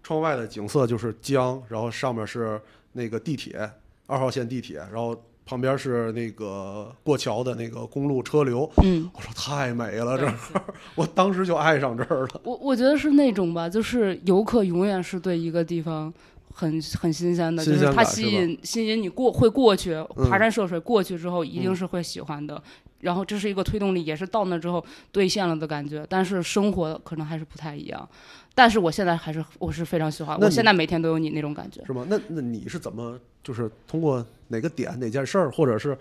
[0.02, 2.60] 窗外的景色就是江，然后上面是
[2.92, 3.68] 那个地铁
[4.06, 10.34] 二号线地铁，然后旁边是那个过桥的那个公路车流，嗯，我说太美了，这儿，
[10.94, 12.40] 我当时就爱上这儿了。
[12.44, 16.12] 我我觉得是那种吧，就是游客永远是对一个地方
[16.52, 22.62] 很很新鲜的，新就是它吸引吸引你过会过去，嗯爬山涉水过去之后一定嗯是会喜欢的。
[23.02, 26.06] 然后这是一个推动力，也是到那之后兑现了的感觉。
[26.08, 28.08] 但是生活可能还是不太一样。
[28.54, 31.84] 但是我现在还是我是非常喜欢，我现在每天都有你那种感觉。
[31.84, 32.06] 是吗？
[32.08, 35.96] 那那你是怎么就是通过哪个点哪件事儿，或者是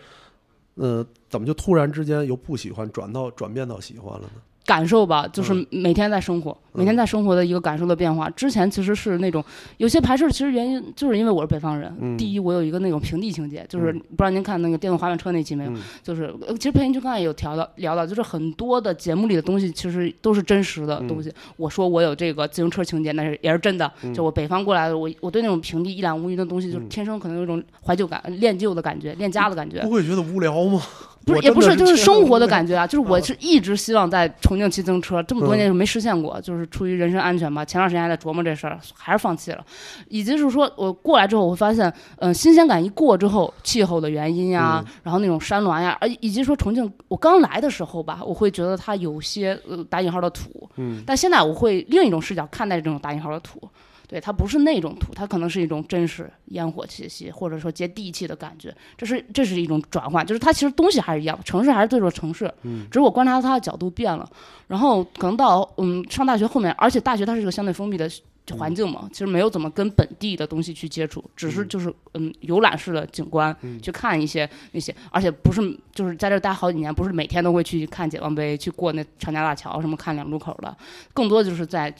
[0.76, 4.42] 呃怎么就突然之间由不喜欢转到转变到喜欢了呢？
[4.66, 8.30] 感受吧，就是嗯每天在生活，每天在生活的一个感受的变化。
[8.30, 9.44] 之前其实是那种
[9.78, 11.94] 有些排斥，其实原因就是因为我是北方人。
[12.00, 15.72] 嗯第一，我有一个那种平地情节，就是嗯不知道您看那个电动滑板车那期没有？
[15.72, 21.34] 嗯就是呃其实裴云君刚才也有聊到聊到，就是很多的节目里的东西其实都是真实的嗯东西。
[21.58, 23.92] 我说我有这个自行车情节，那是也是真的。
[24.04, 29.90] 嗯就我北方过来的，我我对那种平地一览无余的东西，就是嗯天生可能有一种怀旧感、恋旧的感觉、恋家的感觉不。
[29.90, 30.82] 会觉得无聊吗？
[31.26, 32.86] 不是，也不是，就是生活的感觉啊。
[32.88, 37.64] 就是我嗯是一直希望在重庆骑自行车，这么多年就没实现过，就是出于人身安全吧。
[37.64, 39.64] 前段时间还在琢磨这事儿，还是放弃了。
[40.10, 53.62] 以及是说我过来之后，我会发现，嗯、新鲜感一过之后，气候的原因呀，嗯然后那种山峦呀，而以及说重庆，我刚来的时候吧，我会觉得它有些呃打引号的土，嗯但现在我会另一种视角看待这种打引号的土。
[54.12, 58.76] 对，它不是那种土，它可能是一种真实烟火气息，或者说接地气的感觉。
[58.98, 64.30] 这是这是一种转换，就是它其实东西还是一样，城市还是对着城市，嗯只是我观察它的角度变了。
[64.68, 68.12] 然后可能到嗯上大学后面，而且大学它是一个相对封闭的
[68.58, 75.62] 环境嘛，其实没有怎么跟本地的东西去接触，只是就是嗯游览式的景观、去看一些那些，而且不是
[75.96, 80.76] 就是在这儿待好几年，不是每天都会去看解放碑，去过那长江大桥什么看两路口的，
[81.14, 81.94] 更多就是在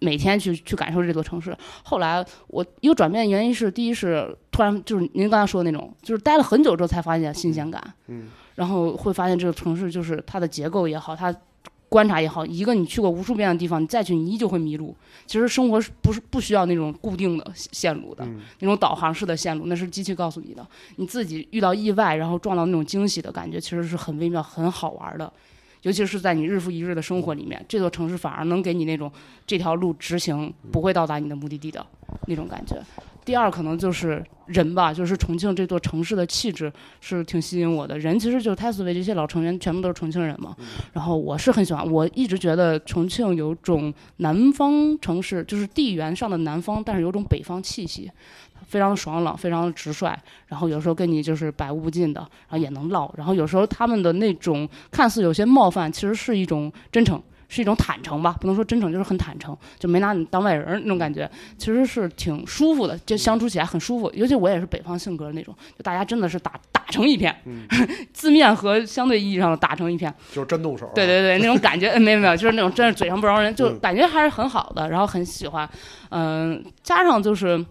[0.00, 1.56] 每天去去感受这座城市。
[1.82, 11.34] 后来我一个转变的原因是，第一是突然就是您刚才说的那种，就是待了很久之后才发现新鲜感，嗯然后会发现这个城市就是它的结构也好，它
[11.88, 14.96] 观察也好，一个你去过无数遍的地方，你再去你依旧会迷路。
[15.26, 20.66] 其实生活是不是不需要那种固定的线路的，嗯那种导航式的线路，那是机器告诉你的。
[20.96, 25.32] 你自己遇到意外，然后撞到那种惊喜的感觉，其实是很微妙、很好玩的。
[25.82, 29.10] 尤其是在你日复一日的生活里面，这座城市反而能给你那种
[29.46, 31.84] 这条路直行不会到达你的目的地的
[32.26, 32.76] 那种感觉。
[33.24, 37.98] 第二，可能就是人吧，就是重庆这座城市的气质是挺吸引我的。
[37.98, 40.54] 人其实就是泰斯维这些老成员全部都是重庆人嘛，
[40.92, 48.08] 然后我是很喜欢，我一直觉得重庆有种南方城市，就是地缘上的南方，但是有种北方气息，
[48.66, 57.22] 非常爽朗，非常直率，然后有时候跟你就是百无不尽的，然后也能唠，然后有时候他们的那种看似有些冒犯，其实是一种真诚。
[57.48, 64.10] 是一种坦诚吧，不能说真诚，就是很坦诚，就没拿你当外人那种感觉，其实是挺舒服的，就相处起来很舒服。
[64.14, 67.32] 尤其我也是北方性格的那种，就大家真的是打打成一片，
[68.12, 70.12] 字面和相对意义上的打成一片。
[70.32, 70.92] 就是真动手啊。
[70.92, 75.70] 对对对，那种感觉，呃没有没有，就是那种真是嘴上不饶人，就嗯感觉还是很好的，然后很喜欢，
[76.10, 77.64] 嗯、加上就是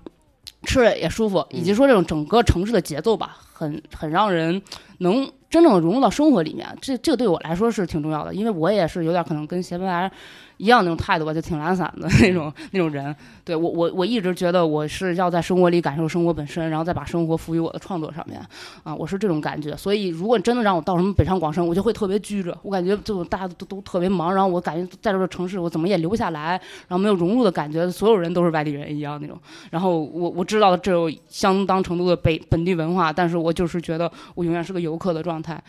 [0.66, 4.62] 吃着也舒服，以及说这种整个城市的节奏吧，很很让人
[5.00, 10.12] 能真正融入到生活里面，这这个对我来说是挺重要的，因为我也是有点可能跟斜白来
[10.58, 13.16] 一样那种态度吧，就挺懒散的那种 那种人。
[13.44, 18.42] 对我我我一直觉得我是要在生活里感受生活本身，然后再把生活赋予我的创作上面
[18.84, 19.76] 啊，我是这种感觉。
[19.76, 29.40] 所以如果真的让我到什么北上广深，我就会特别拘着，我感觉就大家都都特别忙，然后我感觉在这个城市我怎么也留不下来，然后没有融入的感觉，所有人都是外地人一样那种。
[29.70, 35.62] 然后我我知道这有相当程度的北本地文化，但是我就是觉得我永远是个游客的状态。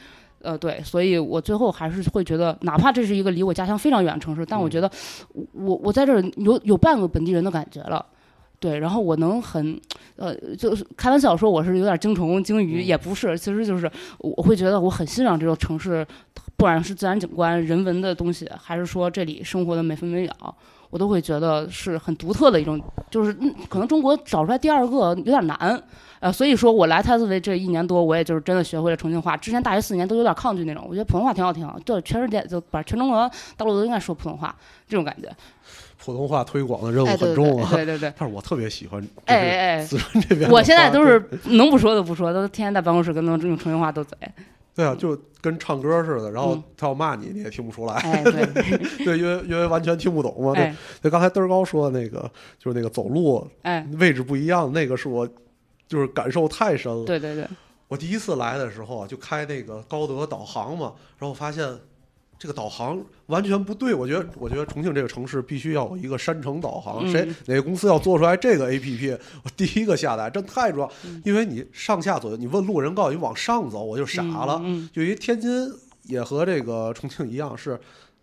[0.42, 4.90] 呃，对，所以我最后还是会觉得，哪怕这是一个离我家乡非常远的城市，但我觉得
[5.52, 8.04] 我我在这儿有有半个本地人的感觉了。
[8.58, 9.78] 对，然后我能很，
[10.16, 16.04] 呃，就是开玩笑说我是有点精虫精鱼，也不是，其实就是我我会觉得我很欣赏这座城市，
[16.56, 20.32] 不管是自然景观、人文的东西，还是说这里生活的每分每秒，
[20.88, 25.80] 我都会觉得是很独特的一种，就是嗯可能中国找出来第二个有点难，
[26.20, 29.36] 呃，所以说我来泰斯维这一年多，我也就是真的学会了重庆话。
[29.36, 34.54] 之前大学四年都有点抗拒那种，我觉得普通话挺好听，就，全世界就把全中国大陆都应该说普通话，
[34.88, 35.30] 这种感觉。
[35.98, 37.70] 普通话推广的任务哎，对对很重啊。
[37.72, 38.12] 对对对。
[38.18, 40.50] 但是我特别喜欢，哎哎哎四川这边。
[40.50, 44.16] 我现在都是能不说都不说，都天天在办公室跟他们用重庆话斗嘴。
[44.74, 47.94] 对啊，就跟唱歌似的，然后嗯他要骂你，你也听不出来。
[47.94, 48.46] 哎， 对，
[49.04, 50.52] 对，因为因为完全听不懂嘛。
[50.52, 55.26] 对哎，对，刚才嘚儿高说的那个，就是那个走路哎，位置不一样，那个是我
[55.88, 57.04] 就是感受太深了。
[57.04, 57.46] 对对对，
[57.88, 61.64] 我第一次来的时候啊，就开那个高德导航嘛，然后发现
[62.38, 63.94] 这个导航完全不对。
[63.94, 67.04] 我觉得，我觉得重庆这个城市必须要有一个山城导航。
[67.04, 70.92] 嗯谁哪个公司要做出来这个 APP，我第一个下载，这太重要。
[71.04, 74.60] 嗯因为你上下左右，你问路人告诉你往上走，我就傻了。
[74.64, 75.50] 嗯就因为天津
[76.02, 77.78] 也和这个重庆一样是。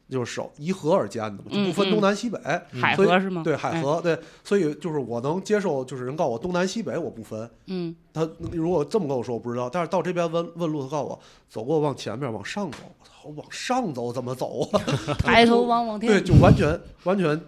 [0.10, 2.40] 就是手依河而建的嘛，就不分东南西北。
[2.72, 3.42] 嗯海河是吗？
[3.44, 3.82] 对海哎。
[3.82, 9.70] 河，对，所以就是我能接受，就是人告诉我东南西北我不分，嗯他如果这么跟我说，我不知道。
[9.70, 14.82] 但是到这边问问路，他告诉我走过往前面往上走，我操，往上走怎么走啊？
[15.18, 17.40] 抬头望望对，就完全完全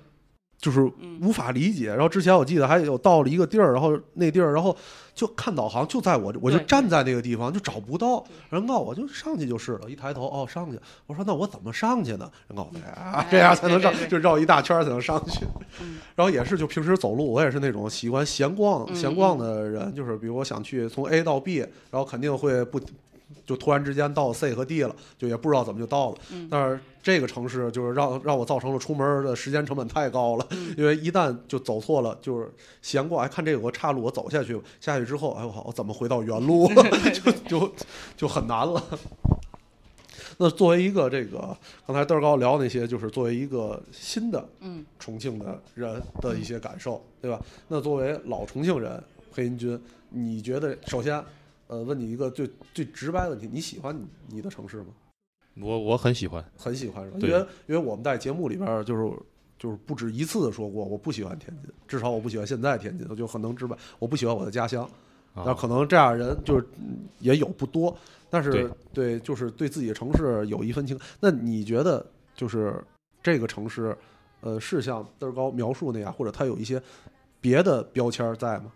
[0.65, 1.89] 就是嗯无法理解。
[1.89, 4.75] 然后之前我记得还有到了一个地儿，然后那地儿，然后
[5.13, 8.25] 就看导航就在我，我就站在那个地方就找不到。
[8.49, 12.27] 人告诉我就上去就是了，一抬头哦上去，我说那我怎么上去呢？
[12.47, 15.45] 人告诉我啊哎这样才能上就绕一大圈才能上去
[15.81, 15.99] 嗯。
[16.17, 21.57] 然后也是就平时走路，我也是那种喜欢闲逛嗯闲逛的人，就是比如我想去从 A 到 B，
[21.91, 22.81] 然后肯定会不。
[23.43, 26.17] 就突然之间到 C 和 D 了，就也不知道怎么就到了。
[26.31, 32.51] 嗯但是这个城市就是让让我造成了出门的时间成本太高了，嗯因为一旦就走错了，就是
[32.81, 36.67] 闲逛，哎，看这有个岔路，我走下去，下去之后，哎我好，我怎么回到原路，
[37.13, 37.73] 就就
[38.17, 38.83] 就很难了。
[40.39, 47.39] 那作为一个这个刚才嘚儿高聊那些，就是作为一个新的嗯重庆的人的一些感受，对吧？
[47.67, 48.99] 那作为老重庆人，
[49.31, 49.79] 黑银军，
[50.09, 51.23] 你觉得首先，
[51.67, 54.87] 呃，问你一个最最直白的问题，你喜欢你你的城市吗？
[55.61, 57.17] 我我很喜欢，很喜欢是吧？
[57.21, 59.11] 因为因为我们在节目里边儿就是
[59.57, 64.89] 就是不止一次的说过，我不喜欢天津，至少我不喜欢现在天津，我就很能直白，我不喜欢我的家乡。
[65.33, 67.93] 那啊，可能这样人就是嗯也有不多，
[68.29, 70.97] 但是对对，就是对自己的城市有一分情。
[71.19, 72.81] 那你觉得就是
[73.21, 73.97] 这个城市，
[74.41, 76.81] 呃，是像德儿高描述那样，或者它有一些
[77.41, 78.71] 别的标签儿在吗？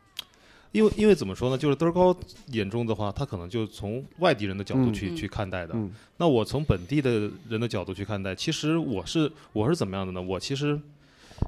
[0.72, 2.15] 因为因为怎么说呢，就是嘚儿高
[2.51, 5.74] 眼中的话，他可能就从外地人的角度嗯去、嗯去看待的。
[5.76, 10.22] 嗯那我从本地的人的角度去看待，其实我是我是怎么样的呢？
[10.22, 10.80] 我其实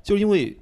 [0.04, 0.58] 就因为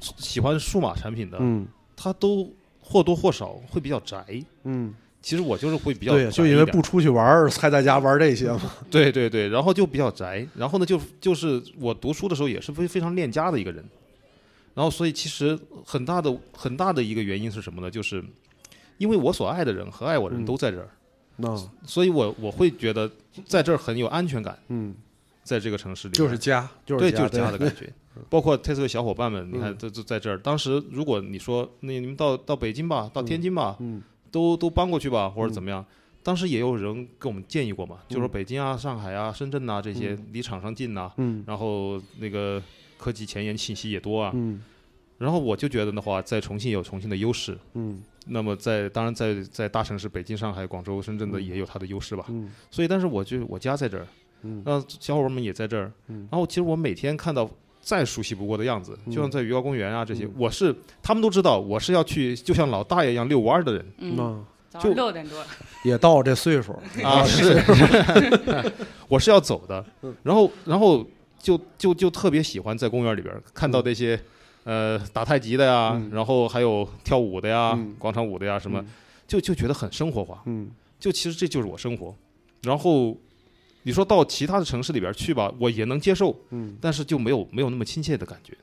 [0.00, 1.66] 喜欢数码产品的，嗯
[1.96, 4.24] 他都或多或少会比较宅。
[4.64, 8.60] 嗯，其实我就是会比较对，就因为不出去玩儿，还在家玩这些嘛。
[8.90, 13.84] 对对对，然后就比较宅，然后呢就就是我读书的时候也是非非常恋家的一个人，
[14.74, 17.90] 然后所以其实很大的很大的一个原因是什么呢？
[17.90, 18.24] 就是
[18.98, 20.46] 因为我所爱的人和爱我的人嗯。
[20.46, 20.88] 都在这儿，
[21.36, 23.10] 那所以我我会觉得
[23.46, 24.94] 在这儿很有安全感，嗯，
[25.42, 27.92] 在这个城市里就是家，就是对，就是家的感觉。
[28.28, 29.76] 包括 Tesla 小伙伴们，你看嗯。
[29.78, 30.38] 都都在这儿。
[30.38, 34.02] 当时如果你说那你们到到北京吧，到天津吧，嗯。
[34.30, 35.52] 都都搬过去吧，或者嗯。
[35.52, 35.84] 怎么样。
[36.22, 38.30] 当时也有人给我们建议过嘛，就说嗯。
[38.30, 40.26] 北京啊、上海啊、深圳呐、这些嗯。
[40.32, 41.42] 离厂商近呐、嗯。
[41.46, 42.62] 然后那个
[43.02, 44.30] 科技前沿信息也多啊。
[44.34, 44.62] 嗯。
[45.18, 48.02] 然后我就觉得的话，在重庆有重庆的优势，嗯。
[48.26, 51.44] 那么在当然在在大城市北京、上海、广州、深圳的嗯。
[51.44, 52.24] 也有它的优势吧。
[52.28, 52.50] 嗯。
[52.70, 54.06] 所以，但是我就我家在这儿，
[54.42, 54.62] 嗯。
[54.64, 56.28] 那小伙伴们也在这儿，嗯。
[56.30, 57.48] 然后其实我每天看到
[57.80, 60.32] 再熟悉不过的样子，就像在鱼高公园啊这些，嗯。
[60.38, 63.84] 我是他们都知道我是要去就像老大爷一样遛弯儿的人。
[63.98, 65.44] 嗯，就早上六点多，
[65.84, 66.72] 也到这岁数
[67.04, 67.62] 啊，是，
[69.06, 69.84] 我是要走的。
[70.02, 71.06] 嗯，然后然后
[71.42, 74.18] 就就就特别喜欢在公园里边看到那些。
[74.64, 78.86] 呃，打太极的呀，嗯然后还有跳舞的呀，嗯广场舞的呀，什么，嗯
[79.26, 80.40] 就就觉得很生活化。
[80.46, 80.70] 嗯
[81.00, 82.14] 就其实这就是我生活。
[82.62, 83.18] 然后
[83.82, 88.56] 你说到其他的城市里边去吧，我也能接受，嗯，但是就没有没有那么亲切的感觉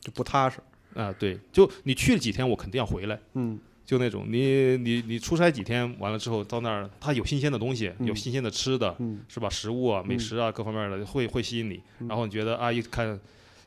[0.00, 0.60] 就不踏实。
[0.94, 1.14] 啊。
[1.18, 3.58] 对，就你去了几天，我肯定要回来，嗯
[3.88, 8.06] 就那种你你你出差几天，完了之后到那儿，它有新鲜的东西，嗯。
[8.06, 9.18] 有新鲜的吃的，嗯。
[9.28, 9.48] 是吧？
[9.48, 12.06] 食物啊、美食啊，各方面的会会吸引你，嗯。
[12.06, 13.18] 然后你觉得啊，一看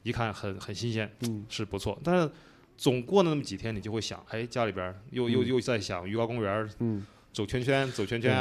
[0.03, 1.43] 一看很很新鲜，嗯。
[1.49, 1.99] 是不错。
[2.03, 2.29] 但是
[2.77, 5.47] 总过了那么几天，你就会想，哎，家里边儿又又嗯。
[5.47, 7.03] 又在想鱼高公园儿嗯，
[7.33, 8.31] 走圈圈，走圈圈！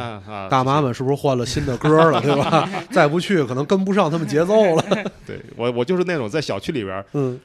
[0.51, 2.69] 大妈们是不是换了新的歌了， 对吧？
[2.91, 4.85] 再不去可能跟不上他们节奏了。
[5.27, 7.05] 对我我就是那种在小区里边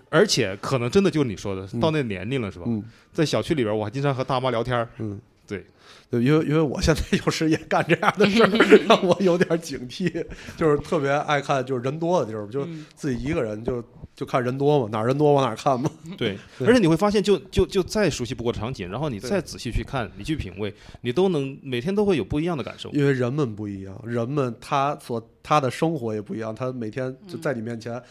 [0.09, 2.65] 而且可能真的就是你说的，嗯到那年龄了是吧？
[2.67, 2.83] 嗯
[3.13, 4.87] 在小区里边，我还经常和大妈聊天
[5.47, 5.65] 对。
[6.09, 8.47] 对，因为因为我现在有时也干这样的事儿，
[8.87, 10.23] 让我有点警惕，
[10.55, 13.83] 就是特别爱看就是人多的地儿，就嗯自己一个人就
[14.15, 15.89] 就看人多嘛，哪儿人多往哪儿看嘛。
[16.15, 22.89] 对，对而且你会发现就，就就再熟悉不过场景，然后你再仔细去看，你去品味，你都能每天都会有不一样的感受。
[22.91, 28.01] 因为人们不一样，人们他所他的生活也不一样，他每天就在你面前，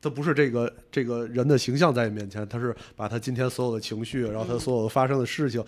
[0.00, 5.62] 他不是这个这个人的形象在你面前，他是把他今天所有的情绪，然后他所有发生的事情，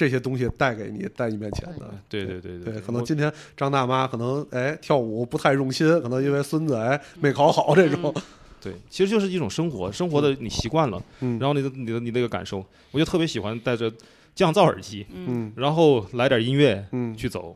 [0.00, 1.94] 这些东西带给你，带你面前的。
[2.08, 8.14] 对对对对，对，可能今天张大妈可能哎跳舞不太用心，可能因为孙子哎没考好这种。
[8.62, 11.38] 对，其实就是一种生活，生活的你习惯了，嗯。
[11.38, 13.92] 然后你的你的你那个感受，我就特别喜欢戴着
[14.34, 15.52] 降噪耳机，嗯。
[15.54, 17.14] 然后来点音乐嗯。
[17.14, 17.54] 去走。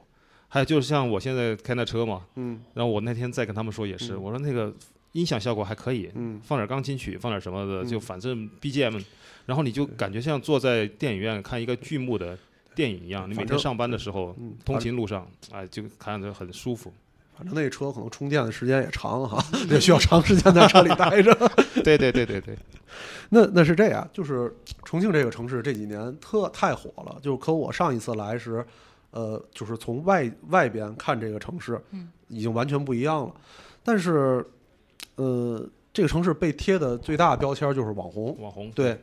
[0.48, 2.60] 还有就是像我现在开那车嘛，嗯。
[2.74, 4.22] 然后我那天再跟他们说也是，嗯。
[4.22, 4.70] 我说那个
[5.14, 9.02] 音响效果还可以，嗯放点钢琴曲，放点什么的，嗯就反正 BGM，
[9.46, 12.36] 然后你就感觉像坐在电影院看一个剧目的
[12.74, 13.28] 电影一样。
[13.30, 16.92] 你每天上班的时候，嗯，通勤路上，哎，就看着很舒服。
[17.36, 21.34] 反正那车可能充电的时间也长哈， 也需要长时间在车里待着。
[21.82, 22.56] 对对对对对，
[23.30, 24.54] 那那是这样，就是
[24.84, 28.64] 重庆这个城市这几年特太火了，就是可我上一次来时，
[29.10, 33.34] 呃，就是从外外边看这个城市，嗯，已经完全不一样了。
[33.82, 34.46] 但是，
[35.16, 38.98] 呃，这个城市被贴的最大的标签就是网红，网红对。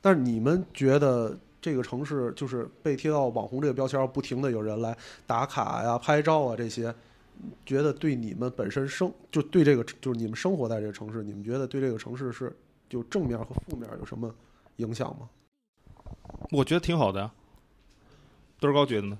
[0.00, 4.96] 但是你们觉得这个城市就是被贴到网红这个标签，不停的有人来
[5.26, 6.94] 打卡呀、拍照啊这些，
[7.64, 12.54] 觉得对你们本身生就对这个就是你们生活在这个城市，你们觉得对这个城市是
[12.88, 14.32] 就正面和负面有什么
[14.76, 15.28] 影响吗？
[16.52, 17.32] 我觉得挺好的呀。
[18.60, 19.18] 多儿高觉得呢？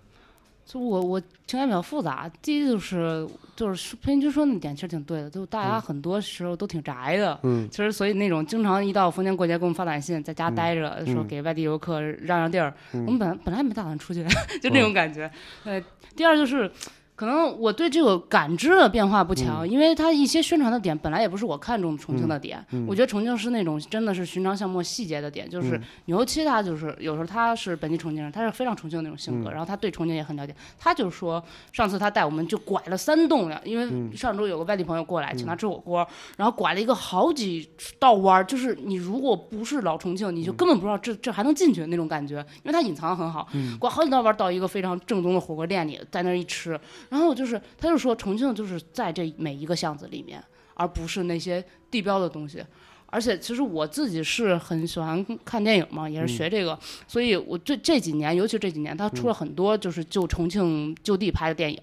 [0.67, 7.39] 就我我情感比较复杂，第一就是就是裴军说那点其实挺对的，就大家嗯很多时候都挺宅的。
[7.45, 14.25] 嗯其实，所以那种经常一到逢年过节给我们发短信，在家嗯待着，说嗯给外地游客让让地儿，嗯我们本来本来没打算出去，
[14.61, 15.31] 就那种感觉。
[15.65, 15.81] 呃，
[16.17, 16.71] 第二就是。
[17.17, 22.65] 可能我对这个感知的变化不强，因为它一些宣传的点本来也不是我看中重庆的点。
[22.73, 22.85] 嗯。
[22.87, 25.83] 我觉得重庆是那种真的是寻常巷陌细节的点，就是嗯。
[26.05, 29.53] 牛七他就是有时候他是本地重庆人，他是非常重庆的那种性格，嗯。
[29.53, 30.55] 然后他对重庆也很了解。
[30.79, 31.43] 他就说
[31.73, 34.15] 上次他带我们就拐了三栋呀，因为嗯。
[34.15, 36.07] 上周有个外地朋友过来请他吃火锅，
[36.37, 37.67] 然后拐了一个好几
[37.99, 43.79] 道弯儿，就是你如果不是老重庆，你就根本不知道这这还能进去的那种感觉，因为他隐藏得很好，嗯。
[43.79, 46.79] 拐好几道弯儿到一个非常正宗的火锅店里，在那儿一吃，
[47.09, 50.43] 然后就是他就说重庆就是在这每一个巷子里面，
[50.75, 52.63] 而不是那些地标的东西。
[53.09, 56.77] 而且其实我自己是很喜欢看电影嘛，也是学这个，
[57.07, 61.81] 所以我这这几年，尤其这几年，他出了很多就是就重庆就地拍的电影。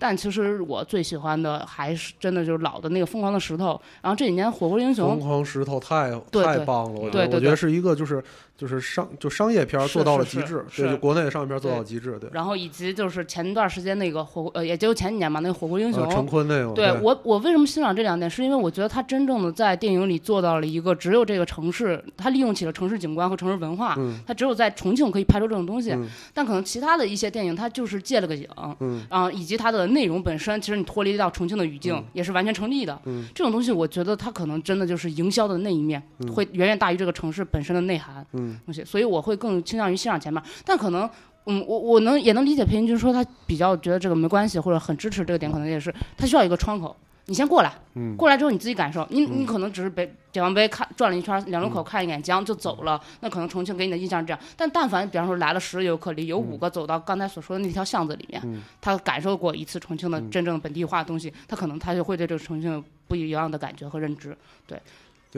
[0.00, 8.22] 但其实我最喜欢的还是真的就是老的那个《疯狂的石头》，然后这几年《火锅英雄疯》狂石头太太棒了，我我觉得是一个就是
[8.56, 12.30] 就是商就商业片做到了极致，是对，就国内的商业片做到了极致，对。
[12.32, 18.30] 然后以及就是前段时间那个火呃，也就前几年吧，那个《火锅英雄呃》陈坤那个，对我，我为什么欣赏这两点？
[18.30, 25.90] 是因为我觉得他真正的在电影里做到了一个只有这个城市，他利用起了城市景观和城市文化，嗯他只有在重庆可以拍出这种东西。
[25.92, 28.46] 嗯但可能其他的一些电影，它就是借了个景，
[28.80, 32.98] 嗯啊，以及它的内容本身，其实你脱离到重庆的语境、嗯也是完全成立的。
[33.06, 40.42] 嗯这种东西，我觉得它可能真的就是营销的那一面，嗯会远远大于这个城市本身的内涵嗯东西，所以我会更倾向于欣赏前面。
[40.64, 41.08] 但可能，
[41.46, 46.96] 嗯，我我能也能理解裴云军说他比较觉得这个没关系，或者很支持这个点，可能也是他需要一个窗口。
[47.26, 54.38] 你先过来，嗯过来之后你自己感受，你你可能只是北解放碑看转了一圈，两路口看一眼江就走了，那可能重庆给你的印象是这样。
[54.58, 64.36] 但但凡比方说来了十个游客里有五个走到刚才所说的那条巷子里面，嗯他感受过一次重庆的嗯真正本地化的东西，他可能他就会对这个重庆有不一样的感觉和认知。
[64.66, 64.78] 对，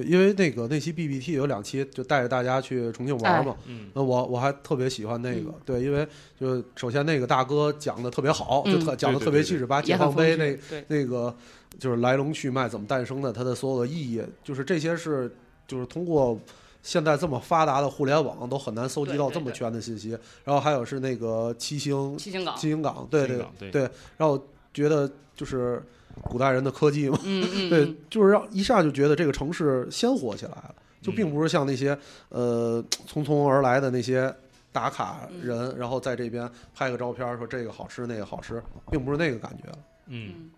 [0.04, 6.06] 因为那个那期 BBT 有两期就带着大家去重庆玩嘛，嗯，那我我还特别喜欢那个嗯，对，因为
[6.38, 11.34] 就首先那个大哥讲的特别好，就嗯特讲的对对对特别细致，把解放碑那那个
[11.78, 15.30] 就是来龙去脉怎么诞生的，它的所有的意义，就是这些是
[15.66, 16.38] 就是通过
[16.82, 20.10] 现在这么发达的互联网都很难搜集到这么对对对全的信息。
[20.44, 25.82] 然后还有是那个七星七星港，七星港，对对对对，让我觉得就是
[26.22, 31.96] 古代人的科技嘛，嗯嗯， 对嗯，就是让一下就觉得这个城市鲜活起来了，就并不是像那些
[32.28, 34.34] 呃匆匆而来的那些
[34.72, 39.78] 打卡人，然后在这边拍个照片说这个好吃那个好吃，并不是那个感觉了。
[40.08, 40.50] 嗯，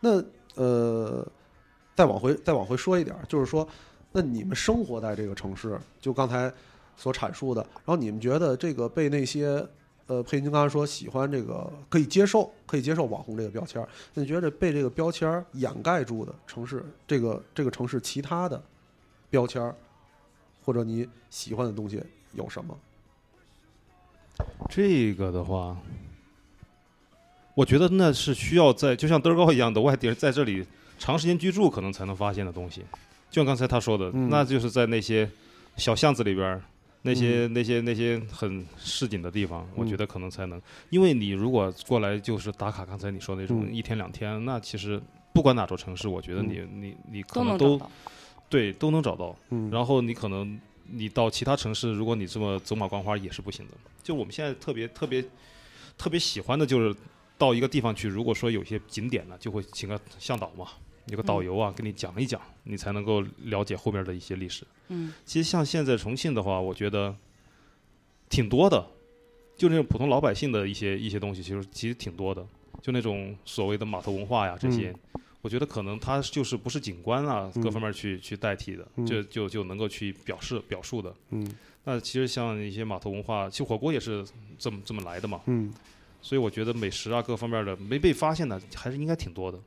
[0.00, 0.22] 那
[0.54, 1.26] 呃，
[1.94, 3.66] 再往回再往回说一点，就是说，
[4.12, 6.52] 那你们生活在这个城市，就刚才
[6.96, 9.64] 所阐述的，然后你们觉得这个被那些
[10.10, 18.60] 呃，佩君刚才说喜欢这个可以接受，可以接受网红这个标签儿，那你觉得被这个标签儿掩盖住的城市，这个这个城市其他的
[19.30, 19.72] 标签儿，
[20.64, 22.02] 或者你喜欢的东西
[22.32, 22.76] 有什么？
[24.68, 25.76] 这个的话，
[27.54, 30.66] 我觉得那是需要在就像德高一样的外地人在这里
[30.98, 32.80] 长时间居住，可能才能发现的东西。
[33.30, 35.30] 就像刚才他说的，嗯那就是在那些
[35.76, 36.60] 小巷子里边儿，
[37.02, 40.60] 那些、那些那些很市井的地方，我嗯觉得可能才能。
[40.90, 45.00] 因为你如果过来就是打卡，刚才你说那种嗯一天两天，那其实
[45.32, 47.88] 不管哪座城市，我觉得你、你你可能都能。
[48.48, 49.36] 对都能找到。
[49.50, 53.74] 嗯，然后你可能你到其他城市，如果你这么走马观花也是不行的。
[54.02, 55.24] 就我们现在特别特别
[55.96, 56.92] 特别喜欢的就是
[57.38, 60.66] 到一个地方去，如果说有些景点呢，就会请个向导嘛，
[61.06, 64.64] 有个导游啊，给你讲一讲，你才能够了解后面的一些历史。
[64.88, 67.14] 嗯其实像现在重庆的话，我觉得
[68.28, 68.86] 挺多的，
[69.56, 72.46] 就那种普通老百姓的一些一些东西，其实其实挺多的。
[72.82, 74.94] 就那种所谓的码头文化呀这些，
[75.42, 81.14] 我觉得可能它就是不是景观啊、嗯各方面去去代替的，嗯就就就能够去表示表述的。
[81.30, 81.46] 嗯
[81.84, 84.24] 那其实像一些码头文化，其实火锅也是
[84.58, 85.72] 这么这么来的嘛，嗯
[86.22, 89.58] 所以我觉得美食啊各方面的没被发现的还是应该挺多的。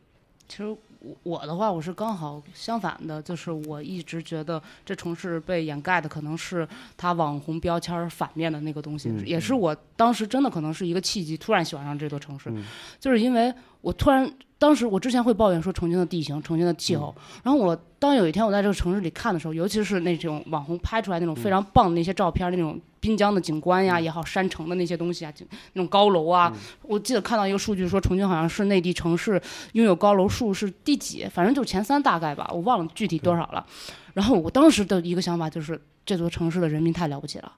[0.48, 12.64] 其实我我的话，我是刚好相反的，就是我一直觉得这城市被掩盖的可能是它网红标签儿反面的那个东西，嗯也是我当时真的可能是一个契机，突然喜欢上这座城市，嗯。
[13.00, 14.32] 就是因为我突然
[14.64, 17.42] 当时我之前会抱怨说重庆的地形、重庆的气候，嗯。
[17.44, 26.60] 然后我当有一天我在这个城市里看的时候，尤其是那种网红拍出来那种非嗯常棒的那些照片，那种滨江的景观呀也好，山城的那些东西啊，景那种高楼啊，嗯。
[26.84, 29.42] 我记得看到一个数据说重庆好像是内地城市
[29.74, 33.66] 拥有高楼数是第几，反正就前三大概吧，我忘了具体多少了。
[34.14, 37.52] 然后我当时的一个想法就是，这座城市的人民太了不起了。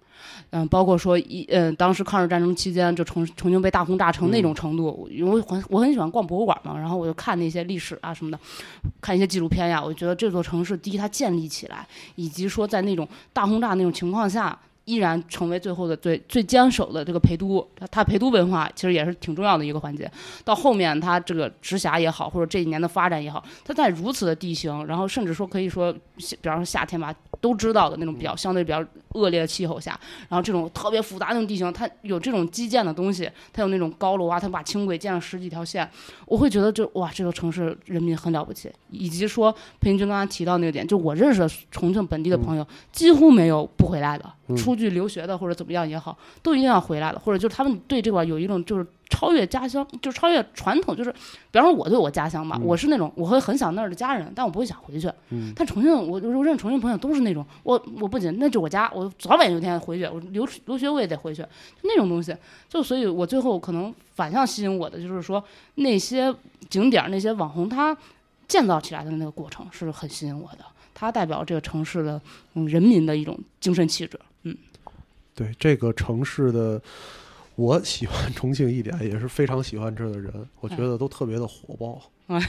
[0.49, 8.39] 嗯，包括说一嗯，当时抗日战争期间，就重重庆被大轰炸成那种程度，因为我很我很喜欢逛博物馆嘛，然后我就看那些历史啊什么的，
[9.01, 14.57] 看一些纪录片呀，我觉得这座城市第一它建立起来，以及说在那种大轰炸那种情况下。
[14.85, 20.09] 依然成为最后的最最坚守的这个陪都，它它陪都文化其实也是挺重要的一个环节。
[20.43, 28.83] 到后面它这个直辖也好，或者这几年的发展也好，它在如此的地形，然后甚至说可以说，比方说夏天吧，都知道的那种比较相对比较
[29.13, 35.89] 恶劣的气候下，然后这种特别复杂那种地形，它有这种基建的东西，它有那种高楼啊，它把轻轨建了十几条线，
[36.27, 51.11] 我会觉得就哇，这个城市人民很了不起，以及说裴云军刚刚提到那个点，就我认识的重庆本地的朋友，几乎没有不回来的，出去留学的或者怎么样也好，都一定要回来的，或者就是他们对这块有一种就是超越家乡，就是超越传统，就是
[51.51, 55.11] 比方说我对我家乡吧，我是那种我会很想那儿的家人，但我不会想回去。
[55.29, 61.47] 嗯但重庆，我我认重庆朋友都是那种，我我不仅那就我家，我早晚有一天回去，我留留学我也得回去，就
[61.83, 62.35] 那种东西。
[62.67, 65.43] 就所以，我最后可能反向吸引我的就是说
[65.75, 66.33] 那些
[66.69, 67.95] 景点儿、那些网红，他
[68.47, 70.65] 建造起来的那个过程是很吸引我的。
[70.97, 72.21] 它代表这个城市的
[72.53, 74.17] 嗯人民的一种精神气质。
[75.35, 76.81] 嗯，对这个城市的，
[77.55, 80.31] 我喜欢重庆一点，也是非常喜欢这儿的人，
[80.61, 82.01] 我觉得都特别的火爆，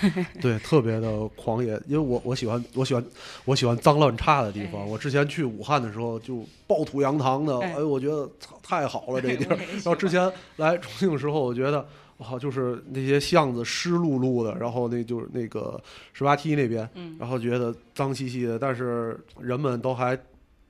[0.40, 1.80] 对，特别的狂野。
[1.86, 3.04] 因为我我喜欢我喜欢
[3.44, 4.82] 我喜欢脏乱差的地方。
[4.82, 8.28] 哎我之前去武汉的时候，就暴土扬唐的，哎哎，我觉得
[8.62, 9.56] 太好了这地儿。
[9.56, 11.86] 然后之前来重庆的时候，我觉得。
[12.18, 15.78] 哇，就是那些巷子湿漉漉的，然后那就是那个
[16.14, 20.18] 十八梯那边，嗯然后觉得脏兮兮的，但是人们都还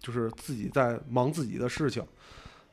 [0.07, 2.01] 就是自己在忙自己的事情，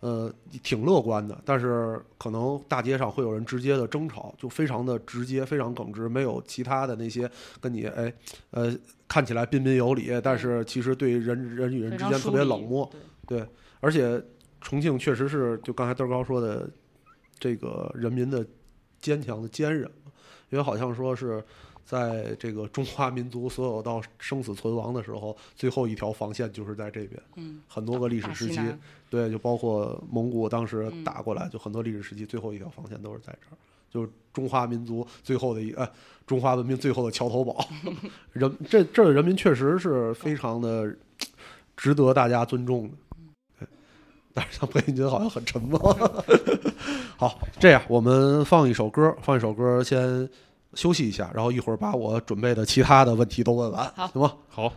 [0.01, 0.31] 呃，
[0.61, 1.41] 挺乐观的。
[1.43, 7.29] 但是可能大街上会有人直接的争吵，就非常的直接，非常耿直，没有其他的那些
[7.59, 8.13] 跟你哎
[8.51, 8.71] 呃
[9.07, 12.87] 看起来彬彬有礼，但是其实对人人与人之间特别冷漠。
[13.25, 13.47] 对对，
[13.79, 14.23] 而且
[14.61, 16.69] 重庆确实是就刚才豆儿高说的，
[17.39, 18.45] 这个人民的
[18.99, 19.89] 坚强的坚韧，
[20.51, 21.43] 因为好像说是
[21.85, 27.21] 在这个中华民族所有到生死存亡的时候，最后一条防线就是在这边。
[27.35, 28.59] 嗯，很多个历史时期
[29.09, 33.57] 对，就包括蒙古当时嗯打过来，就很多历史时期最后一条防线都是在这儿，
[33.91, 35.87] 就是中华民族最后的一哎，
[36.25, 37.63] 中华文明最后的桥头堡。
[38.31, 40.95] 人这这儿的人民确实是非常的
[41.77, 42.95] 值得大家尊重的。
[43.59, 43.67] 对
[44.33, 45.77] 但是像裴云军好像很沉默。
[47.17, 50.27] 好，这样我们放一首歌，放一首歌先
[50.75, 54.33] 休息一下，然后一会儿把我准备的其他的问题都问完，好行吗？
[54.49, 54.71] 好，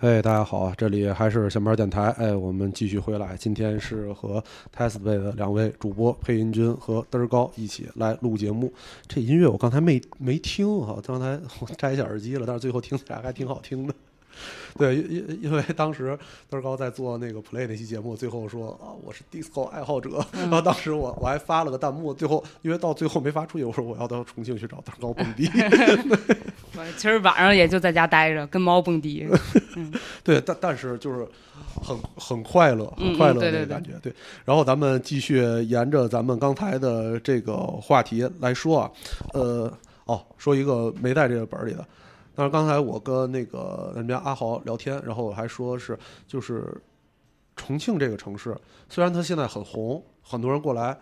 [0.00, 2.02] 哎，大家好啊，这里还是闲班电台。
[2.18, 4.40] 哎，我们继续回来，今天是和
[4.72, 8.72] Test 的两位主播配音君和嘚儿高一起来录节目。
[9.08, 13.94] 这音乐我刚才没没听啊，刚才我摘下耳机了，但是最后听起来还挺好听的。
[14.78, 16.16] 对，因因因为当时
[16.50, 25.50] 嘚儿高在做那个 play 那期节目，最后说啊我是 disco 爱好者，然后当时我我还发了个弹幕，最后因为到最后没发出去，我说我要到重庆去找嘚儿高蹦迪。
[26.76, 29.26] 我其实晚上也就在家待着，跟猫蹦迪。
[30.22, 31.26] 对，但但是就是
[31.82, 33.90] 很很快乐，很嗯快乐嗯对对那个感觉。
[34.00, 34.12] 对，
[34.44, 38.90] 然后咱们继续沿着咱们刚才的这个话题来说啊，
[39.32, 39.72] 呃，
[40.04, 41.84] 哦，说一个没在这个本儿里的。
[42.38, 46.72] 但是刚才我跟那个人家阿豪聊天，然后我还说是就是
[47.56, 48.56] 重庆这个城市，
[48.88, 50.96] 虽然它现在很红，很多人过来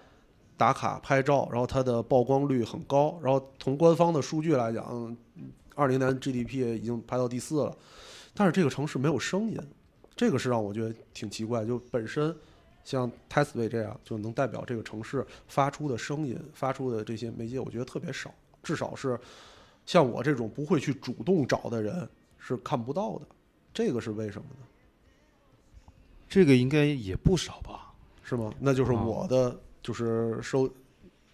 [0.57, 5.15] 打卡拍照，然后它的曝光率很高，然后从官方的数据来讲，
[5.75, 7.77] 二零年 GDP 已经排到第四了，
[8.33, 9.61] 但是这个城市没有声音，
[10.17, 11.67] 这个是让我觉得挺奇怪。
[11.67, 12.35] 就本身
[12.83, 18.33] 像 t e s t w a y 这样就能代表这个城市发出的声音、发出的这些媒介，我觉得特别少，
[18.63, 19.21] 至少是
[19.87, 22.07] 像我这种不会去主动找的人
[22.39, 23.23] 是看不到的。
[23.73, 24.67] 这个是为什么呢？
[26.29, 27.95] 这个应该也不少吧？
[28.25, 28.53] 是吗？
[28.59, 30.69] 那就是哦我的就是收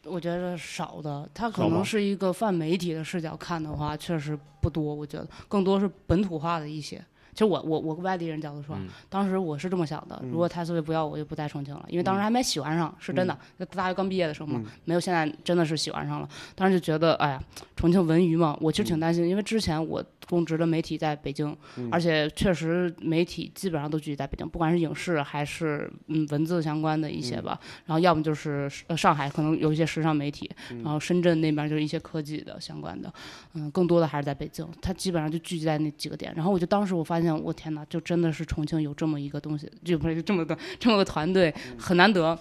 [0.04, 4.94] 我觉得少的，他可能是一个泛媒体的视角看的话，确实不多。
[4.94, 7.02] 我觉得更多是本土化的一些。
[7.32, 13.36] 其实我我我外地人角度说，嗯当时我是这么想的，如果泰斯威不要我，就不在重庆了，因为当时还没喜欢上，是真的。
[13.58, 16.28] 就大学刚毕业的时候嘛，嗯没有现在真的是喜欢上了。
[16.54, 17.42] 当时就觉得，哎呀，
[17.74, 27.58] 重庆文娱嘛，我其实挺担心，因为之前我供职的媒体在北京，嗯而且确实媒体基本上都聚集在北京，不管是影视还是嗯文字相关的一些吧。
[27.86, 30.50] 然后要么就是呃上海可能有一些时尚媒体，
[30.82, 33.12] 然后深圳那边就是一些科技的相关的，
[33.54, 36.32] 嗯，更多的还是在北京，它基本上就聚集在那几个点。
[36.36, 42.38] 然后我就当时我发现，我天哪，就真的是重庆有这么一个东西，就不是这么个这么个团队，很难得。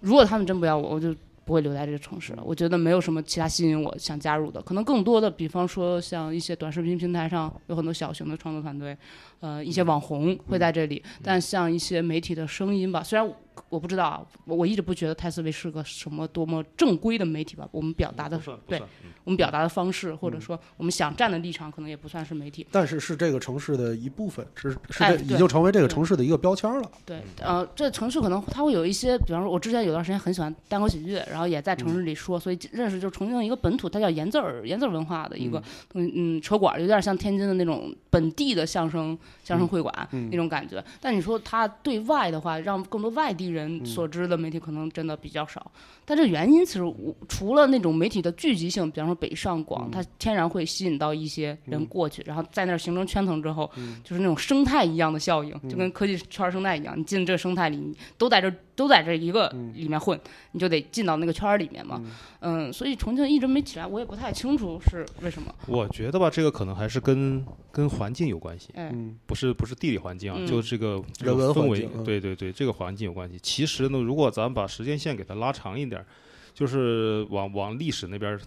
[0.00, 1.14] 如果他们真不要我，我就
[1.44, 2.42] 不会留在这个城市了。
[2.44, 8.96] 我觉得没有什么其他吸引我想加入的，可能更多的，比方说像一些短视频平台上有很多小型的创作团队，
[9.40, 19.10] 呃，一些网红会在这里，但像一些媒体的声音吧，虽然我我不知道啊，我我一直不觉得泰斯维是个什么多么正规的媒体吧，我们表达的对嗯。
[19.24, 22.66] 我们表达的方式，或者说我们想站的立场，可能也不算是媒体。
[22.70, 26.90] 但是是这个城市的一部分，是是已经成为这个城市的一个标签了。
[27.06, 35.62] 对，呃，这城市可能它会有一些，比方说，我之前有段时间很喜欢单口喜剧，然后也在城市里说，所以认识就是重庆一个本土，它叫言字儿言字儿文化的一个，
[35.94, 36.04] 嗯。
[36.16, 40.84] 嗯，车馆有点像天津的那种本地的相声相声会馆、那种感觉。
[41.00, 45.70] 但你说它对外的话，让更多外地人所知的媒体可能真的比较少。
[46.04, 53.70] 但这原因其实我除了那种媒体的聚集性，比方说北上广，它天然会吸引到一些人过去，然后在那儿形成圈层之后，
[54.02, 60.18] 就是那种生态一样的效应，就跟科技圈生态一样，你进这个生态里，你都在这都在这一个里面混，
[60.52, 62.02] 你就得进到那个圈里面嘛。
[62.40, 65.54] 嗯，所以重庆一直没起来，我也不太清楚是为什么。
[65.66, 67.42] 我觉得吧，这个可能还是跟
[67.72, 73.33] 跟环境有关系，哎，嗯不是不是地理环境啊，嗯就这个这人文个氛围嗯，对对对，这个环境有关系。
[73.42, 76.06] 其实呢，如果咱们把时间线给它拉长一点儿，
[76.52, 78.38] 就是往往历史那边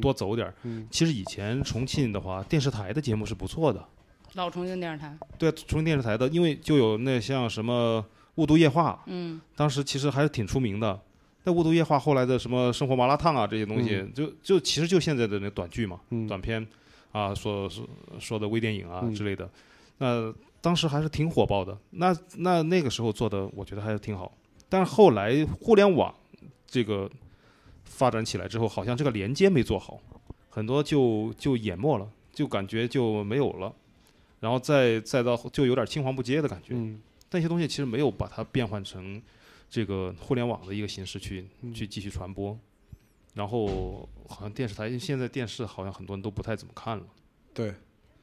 [0.00, 0.52] 多走点
[0.90, 3.84] 其实以前重庆的话，电视台的节目是不错的，
[4.34, 8.04] 老重庆电视台，对，重庆电视台的，因为就有那像什么
[8.36, 11.00] 《雾都夜话》，嗯当时其实还是挺出名的。
[11.44, 16.66] 那《雾都夜话》后来的什么生活麻辣烫啊这些东西，就就其实就现在的那短剧嘛，嗯短片
[17.12, 17.88] 啊，说说
[18.18, 19.48] 说的微电影啊嗯之类的，
[19.98, 21.78] 那当时还是挺火爆的。
[21.90, 24.35] 那那那个时候做的，我觉得还是挺好。
[24.68, 26.14] 但是后来互联网
[26.66, 27.10] 这个
[27.84, 30.00] 发展起来之后，好像这个连接没做好，
[30.48, 33.74] 很多就就淹没了，就感觉就没有了。
[34.40, 36.74] 然后再再到就有点青黄不接的感觉。
[36.74, 37.00] 嗯
[37.30, 39.20] 那些东西其实没有把它变换成
[39.68, 42.56] 这个互联网的一个形式去嗯去继续传播。
[43.34, 47.04] 然后好像电视台现在电视好像很多人都不太怎么看了，
[47.52, 47.74] 对，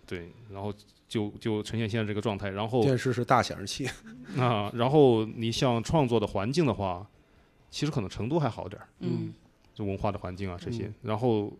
[0.06, 0.74] 对，然后
[1.08, 2.50] 就就呈现现在这个状态。
[2.50, 3.88] 然后电视是大显示器。
[4.38, 7.06] 啊，然后你像创作的环境的话，
[7.70, 9.34] 其实可能成都还好点儿，嗯
[9.74, 10.86] 就文化的环境啊这些。
[10.86, 11.52] 嗯然后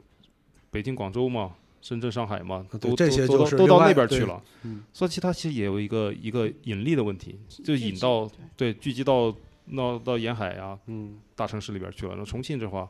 [0.70, 4.42] 北京、广州嘛，深圳、上海嘛，都这些就都都到那边去了。
[4.64, 9.34] 嗯所以其他其实也有一个一个引力的问题，就引到对聚集到
[9.76, 12.16] 到到沿海啊嗯大城市里边去了。
[12.18, 12.90] 那重庆这话，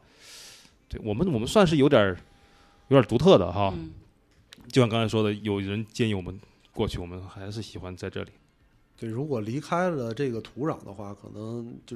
[0.87, 2.17] 对我们我们算是有点儿
[2.87, 3.73] 有点儿独特的哈。
[3.75, 3.91] 嗯
[4.74, 6.36] 就像刚才说的，有人建议我们
[6.71, 8.32] 过去，我们还是喜欢在这里。
[8.97, 11.95] 对，如果离开了这个土壤的话，可能就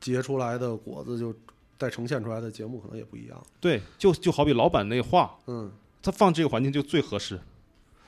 [0.00, 1.34] 结出来的果子就
[1.78, 3.46] 再呈现出来的节目可能也不一样。
[3.60, 5.70] 对，就就好比老板那话，嗯
[6.02, 7.38] 他放这个环境就最合适。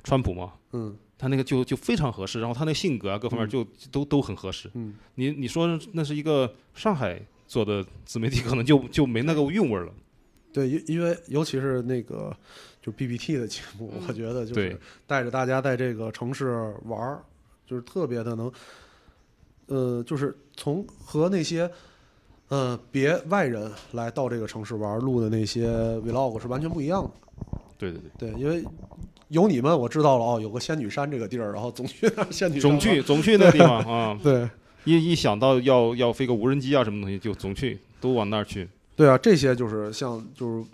[0.02, 4.70] 川普嘛，嗯他那个就就非常合适，然后他那个性格啊各方面嗯就都都很合适。
[4.72, 9.92] 嗯，你你说那是一个上海做的自媒体，可能就就没那个韵味了。
[10.52, 12.34] 对，因因为尤其是那个
[12.86, 14.78] 就 BBT 的节目，我觉得就是
[15.08, 17.20] 带着大家在这个城市玩儿，
[17.66, 18.52] 就是特别的能，
[19.66, 21.68] 呃，就是从和那些
[22.46, 25.66] 呃别外人来到这个城市玩儿录的那些
[25.98, 27.10] vlog 是完全不一样的。
[27.76, 28.64] 对对对，对，因为
[29.28, 34.48] 有你们，我知道了哦，有个仙女山这个地儿，然后总去那仙女山总去总去那地方啊， 对
[34.84, 38.68] 一一想到要要飞个无人机啊什么东西，就总去都往那儿去。
[38.94, 40.64] 对啊，这些就是像就是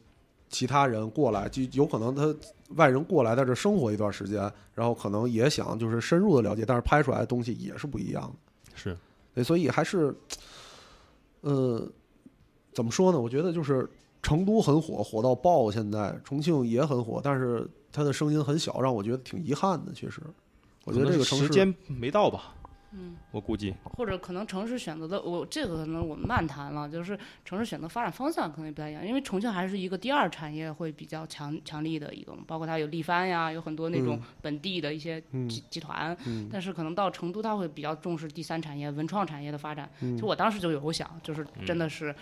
[0.53, 2.32] 其他人过来，就有可能他
[2.76, 4.40] 外人过来在这生活一段时间，
[4.74, 8.76] 然后可能也想就是深入的了解，但是拍出来的东西也是不一样的。
[8.76, 8.96] 是，
[9.34, 10.14] 对，所以还是，
[11.40, 11.90] 呃，
[12.72, 13.20] 怎么说呢？
[13.20, 13.90] 我觉得就是
[14.22, 19.92] 成都很火，火到爆，现在重庆也很火，但是它的声音很小，让我觉得挺遗憾的。
[19.92, 20.20] 其实，
[20.84, 22.55] 我觉得这个城市时间没到吧，
[22.95, 23.74] 嗯，我估计。
[23.84, 39.90] 或者可能城市选择的，我这个可能我们漫谈了，就是城市选择发展方向可能也不太一样，因为重庆还是一个第二产业会比较强强力的一个，包括它有力帆呀，有很多那种嗯本地的一些嗯集集团，嗯但是可能到成都，它会比较重视第三产业、文创产业的发展。
[40.01, 42.14] 嗯其实我当时就有想，就是真的是。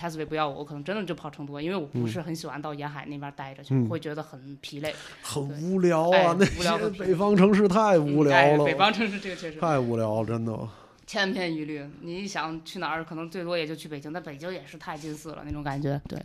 [0.00, 4.94] E s l a 不要我，我可能真的就跑成都，因为我不是很喜欢到沿海那边待着去，嗯会觉得很疲累。
[5.22, 10.58] 很无聊哎啊，那无聊的些北方城市太无聊了，哎北方城市这个确实太无聊了，真的。
[11.06, 11.84] 千篇一律。
[12.00, 16.00] 你想去哪儿，可能最多也就去北京，但北京也是太近似了那种感觉。
[16.08, 16.18] 对，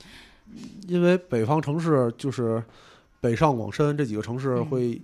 [0.88, 2.64] 因为北方城市就是
[3.20, 5.02] 北上广深这几个城市嗯会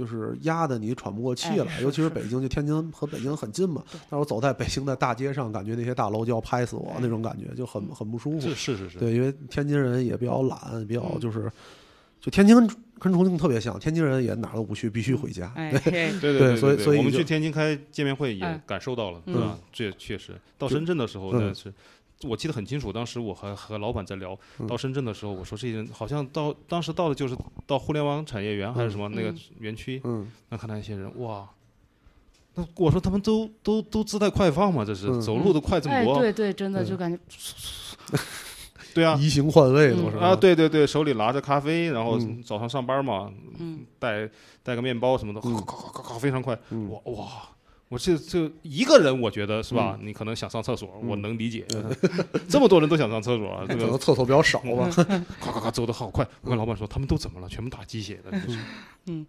[0.00, 3.82] 就是压的你喘不过气来，哎尤其是是北京，就天津和北京很近嘛。
[3.92, 8.54] 但是我走在北京的大街上，感觉那些大楼就要拍死我哎那种感觉，就很很不舒服是。
[8.54, 11.52] 是是是，对，因为天津人也比较懒，比较嗯就是，
[12.18, 12.66] 就天津跟
[12.98, 15.52] 跟重庆特别像，天津人也哪儿都不去，必须回家。
[15.54, 19.58] 对 对对所以所以我们去天津开见面会也哎感受到了，嗯对吧？
[19.70, 21.72] 这确实，到深圳的时候呢嗯是。
[22.24, 31.48] 我记得很清楚，当时我还和老板在聊，嗯到深圳的时候，我说这些人好像到当时到的就是到互联网产业园还是什么那个嗯园区，嗯，那看到一些人哇，
[32.54, 37.18] 那我说他们都都都自带快放嘛，这是嗯走路都快这么哎，多，对对，真的就感觉
[38.92, 44.28] 对啊，移形换位都嗯是啊，，对对对，手里拿着咖啡，然后嗯早上上班嘛，嗯，带
[44.62, 47.28] 带个面包什么的，嗯咔咔咔咔非常快，嗯哇哇！
[47.90, 49.98] 我这这一个人，我觉得是吧？
[50.00, 51.66] 你可能想上厕所，我嗯能理解。
[52.48, 54.88] 这么多人都想上厕所啊，这个 可能厕所比较少吧。
[55.42, 56.24] 咔咔咔走的好快。
[56.42, 57.48] 我跟老板说，他们都怎么了？
[57.48, 58.40] 全部打鸡血的。
[59.06, 59.26] 嗯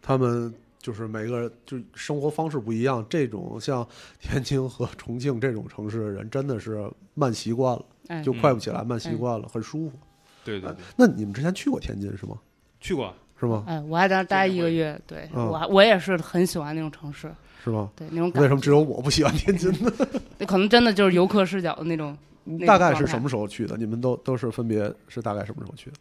[0.00, 3.86] 他们就是每个人就生活方式不一样，这种像
[4.18, 9.98] 天津和重庆这种城市的人，真的是慢习惯了，哎，就快不起来，慢习惯了，很舒服。
[10.42, 12.38] 对对对，那你们之前去过天津是吗？
[12.80, 13.14] 去过。
[13.38, 13.64] 是吗？
[13.66, 17.90] 哎，我还在那待一个月，对嗯我我也是很喜欢那种城市，是吗？
[17.96, 19.90] 对那种感觉，为什么只有我不喜欢天津呢？
[20.38, 22.16] 那可能真的就是游客视角的那种。
[22.66, 23.74] 大概是什么时候去的？
[23.78, 25.96] 你们都都是分别是大概什么时候去的？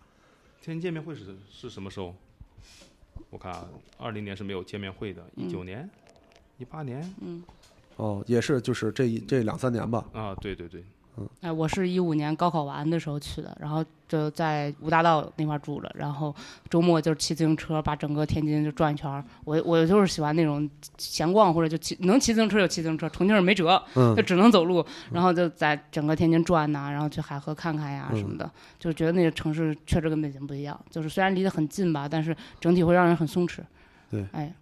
[0.62, 2.14] 天津见面会是是什么时候？
[3.30, 3.66] 我看啊，
[3.98, 5.90] 二零年是没有见面会的，一九年、
[6.58, 7.02] 一八年
[7.96, 10.04] 哦，也是就是这一这两三年吧。
[10.12, 10.84] 啊，对对对，
[11.42, 16.36] 哎，我是一五年高考完的时候去的，然后就在五大道那块儿住着，然后
[16.70, 19.24] 周末就骑自行车把整个天津就转一圈儿。
[19.46, 28.50] 我我就是喜欢那种闲逛，或者就骑能骑自行车就骑自行车，重庆人没辙，嗯就只能走路，然后就在整个天津转呐、然后去海河看看呀什么的，
[28.80, 33.60] 就觉得那个城市确实跟北京不一样，就是虽然离得很近吧，但是整体会让人很松弛。
[34.10, 34.54] 对，哎，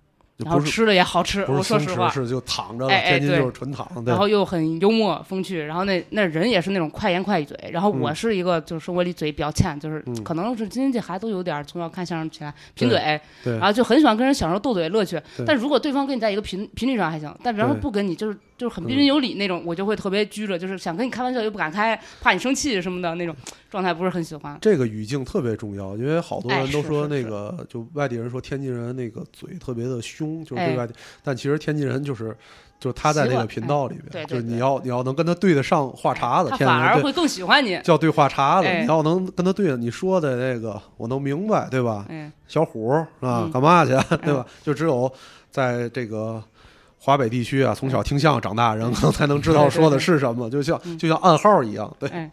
[0.44, 2.10] 然后吃的也好吃，不我说实话。
[2.10, 2.92] 是就躺着了。
[2.92, 15.22] 哎哎对天津就是纯躺，然后又很幽默风趣，然后那那人也是那种快言快语嘴，然后我嗯是一个就是生活里嘴比较欠，就是嗯可能是京津这孩子都有点儿从小看相声起来贫嘴，然后就很喜欢跟人享受斗嘴乐趣。
[15.46, 23.36] 但如果对方跟你在一个频频率上还行，但比方说不跟你就是就是很彬嗯彬有礼那种，我就会特别拘着，就是想跟你开玩笑又不敢开，怕你生气什么的那种
[23.72, 24.56] 状态，不是很喜欢。
[24.62, 30.94] 这个语境特别重要，因为好多哎人都说那个，就外地人说天津人那个嘴特别的凶，就是对哎外地，
[31.24, 32.38] 但其实天津人就是
[32.80, 37.80] 就是他在那个频道里边，对对就是你要你要能跟他对得上话茬子，他反而会更喜欢你。
[37.84, 42.06] 叫对话茬子，哎你要能跟他对，你说的那个我能明白，对吧？
[42.10, 43.92] 嗯，小虎儿啊，嗯干嘛去，
[44.24, 44.46] 对吧？
[44.62, 45.12] 就只有
[45.50, 46.44] 在这个
[47.04, 50.96] 华北地区啊，从小听相声长大的人，可能才能知道说的是什么，就像嗯。
[51.00, 52.08] 就像暗号一样，对。
[52.10, 52.30] 哎，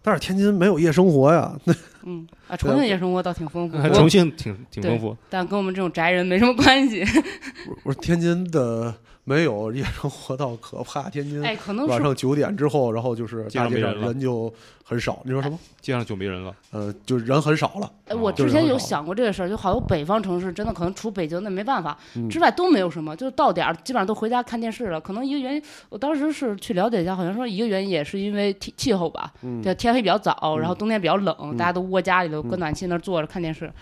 [0.00, 1.74] 但是天津没有夜生活呀，那
[2.04, 5.16] 嗯啊，重庆夜生活倒挺丰富， 重庆挺挺丰富。
[5.30, 7.02] 但跟我们这种宅人没什么关系。
[7.84, 8.94] 我说天津的
[9.24, 11.08] 没有夜生活到可怕。
[11.08, 14.52] 天津哎，可能是晚上九点之后，然后就是大街上没人了人就
[14.84, 15.22] 很少。
[15.24, 15.58] 你说什么？
[15.80, 16.54] 街上就没人了。
[16.70, 17.90] 呃，就人很少了。
[18.06, 25.00] 哎，我之前有想过这个事儿，就好多北方城市真的可能除北京那没办法嗯之外都没有什么，就是到点儿基本上都回家看电视了。
[25.00, 33.72] 可能一个原因，我当时是去了解一下，好像说一个原因也是因为气气候吧，嗯对，天黑比较早，然后冬天比较冷，大家都窝家里头搁暖气那儿坐着看电视。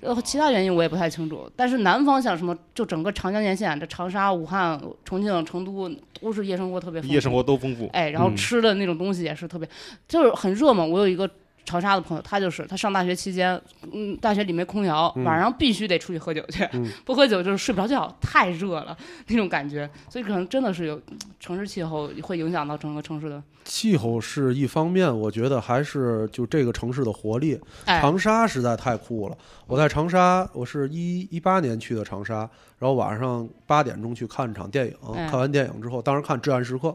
[0.00, 5.90] 然后其他原因我也不太清楚，但是南方像什么，就整个长江沿线，这长沙、武汉、重庆、成都
[6.20, 7.86] 都是夜生活特别丰富，夜生活都丰富。
[7.92, 9.68] 哎，然后嗯吃的那种东西也是特别，
[10.08, 10.82] 就是很热嘛。
[10.82, 11.28] 我有一个
[11.64, 13.60] 长沙的朋友，他就是他上大学期间，
[13.92, 18.96] 嗯，大学里没空调，晚上必须得出去喝酒去，嗯不喝酒就是睡不着觉，太热了
[19.28, 19.88] 那种感觉。
[20.08, 21.00] 所以可能真的是有
[21.38, 27.60] 城市气候会影响到整个城市的，气候是一方面，我觉得还是就这个城市的活力。
[27.84, 29.36] 哎，长沙实在太酷了。
[29.66, 32.38] 我在长沙，我是一一八年去的长沙，
[32.78, 36.88] 然后晚上八点钟去看场电影，哎看完电影之后，当时看《至暗时刻》，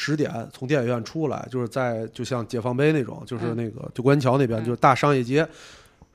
[0.00, 5.44] 十点从电影院出来，就是在就像解放碑那种，就是嗯那个就观音桥那边，嗯就是大商业街。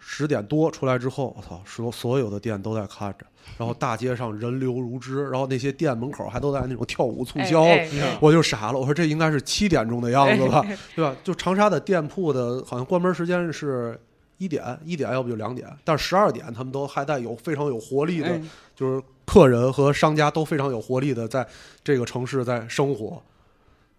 [0.06, 3.26] 十点多出来之后，我操，所所有的店都在看着，
[3.58, 10.62] 然后大街上人流如织，然后那些店门口还都在那种跳舞促销，哎哎我就傻了，我说这应该是七点钟的样子吧，
[10.96, 11.16] 对吧？
[11.24, 13.98] 就长沙的店铺的，好像关门时间是
[14.38, 18.42] 一点，一点要不就两点，但十二点他们都还在有非常有活力的，哎
[18.76, 21.48] 就是客人和商家都非常有活力的在
[21.82, 23.22] 这个城市在生活。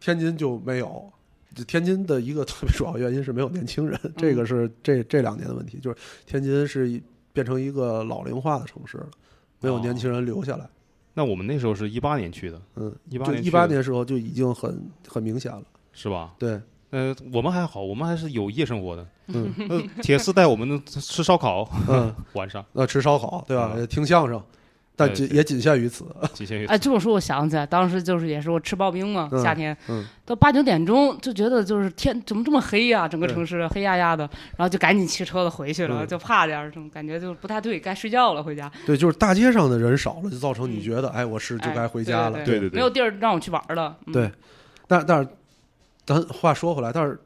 [0.05, 1.11] 天津就没有，
[1.55, 5.97] 这天津的一个特别主要原因是没有年轻人，这个是这这两年的问题，就是
[6.27, 7.01] 天津是
[7.33, 9.09] 变成一个老龄化的城市了，
[9.61, 10.69] 没有年轻人留下来。
[11.15, 13.43] 那我们那时候是一八年去的，嗯，一八年的。
[13.43, 14.79] 一八年时候就已经很
[15.09, 15.63] 很明显了。
[15.95, 16.35] 是吧？
[16.39, 19.07] 对，呃，我们还好，我们还是有夜生活的。
[19.29, 19.55] 嗯。
[19.71, 22.63] 呃，铁丝带我们吃烧烤，嗯， 晚上。
[22.73, 23.73] 那吃烧烤对吧？
[23.75, 23.87] 嗯。
[23.87, 24.43] 听相声，
[24.97, 26.05] 但仅也仅限于此。
[26.35, 34.23] 仅限于哎，这么说我想起来，当时就是也是我吃刨冰嘛，嗯夏天嗯到八九点钟就觉得就是天怎么这么黑呀、整个城市黑压压的，
[34.57, 38.71] 然后就赶紧骑车子回去了，嗯就怕点儿，这种感觉就不太对，该睡觉了，回家。
[38.87, 42.45] 对，就是大街上的人少了，就造成你嗯觉得，哎，我是就哎该回家了。
[42.45, 43.97] 对对对没有地儿让我去玩了。
[44.07, 44.31] 嗯对，
[44.87, 45.29] 但但是，
[46.07, 47.19] 咱话说回来，但是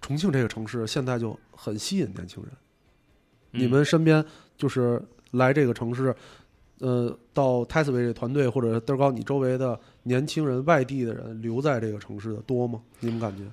[0.00, 2.52] 重庆这个城市现在就很吸引年轻人。
[3.50, 4.24] 你嗯们身边
[4.56, 5.02] 就是
[5.32, 6.14] 来这个城市，
[6.80, 12.80] 呃，到 t e s w a y 这团队或者德高你周围的年轻人、外地的人留在这个城市的多吗？
[13.00, 13.44] 你们感觉？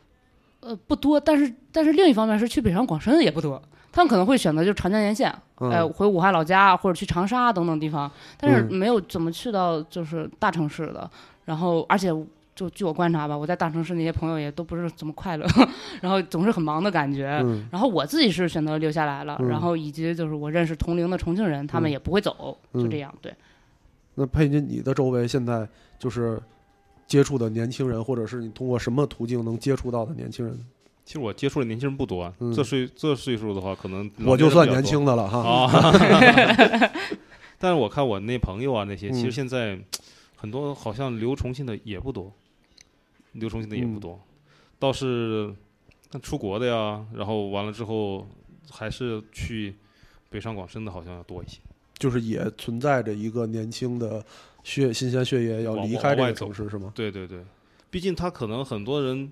[0.61, 3.61] 呃，不多，但是但是另一方面是去北上广深的也不多，
[3.91, 11.09] 他们可能会选择就长江沿线，嗯呃，回武汉老家或者去长沙等等地方，但是嗯没有怎么去到就是大城市的。
[11.45, 12.11] 然后，而且
[12.57, 15.45] 就据我观察吧，我在大城市那些朋友也都不是怎么快乐，
[16.01, 17.39] 然后总是很忙的感觉。
[17.43, 23.13] 嗯然后我自己是选择留下来了，嗯然后以及就是我认识同龄的重庆人，他们嗯也不会走，就嗯这样。
[23.21, 23.31] 对，
[24.15, 25.67] 那佩妮，你的周围现在
[25.99, 26.41] 就是
[27.05, 30.59] 接触的年轻人，或者是你通过什么途径能接触到的年轻人？
[31.05, 35.69] 其实我接触的年轻人不多啊，嗯这岁这岁数的话，可能我就算年轻的了哈。
[37.59, 39.79] 但是我看我那朋友啊，那些其实嗯现在
[40.35, 42.31] 很多好像留重庆的也不多，
[43.37, 44.21] 留重庆的也不嗯多，
[44.77, 45.53] 倒是
[46.11, 48.27] 那出国的呀，然后完了之后
[48.69, 49.75] 还是去
[50.29, 51.59] 北上广深的，好像要多一些。
[51.97, 54.23] 就是也存在着一个年轻的
[54.63, 56.91] 血新鲜血液要离开这个往外城市，是吗？
[56.93, 57.43] 对对对，
[57.89, 59.31] 毕竟他可能很多人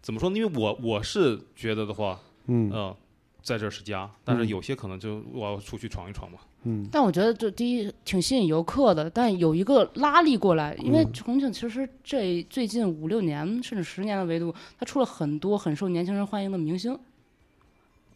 [0.00, 0.38] 怎么说呢？
[0.38, 2.96] 因为我我是觉得的话，嗯呃，
[3.42, 6.38] 在这是家，但是嗯有些可能就我要出去闯一闯嘛。
[6.68, 16.98] 嗯但我觉得这第一挺吸引游客的，但有一个拉力过来，因为嗯重庆其实这最近五六年甚至十年的维度，它出了很多很受年轻人欢迎的明星。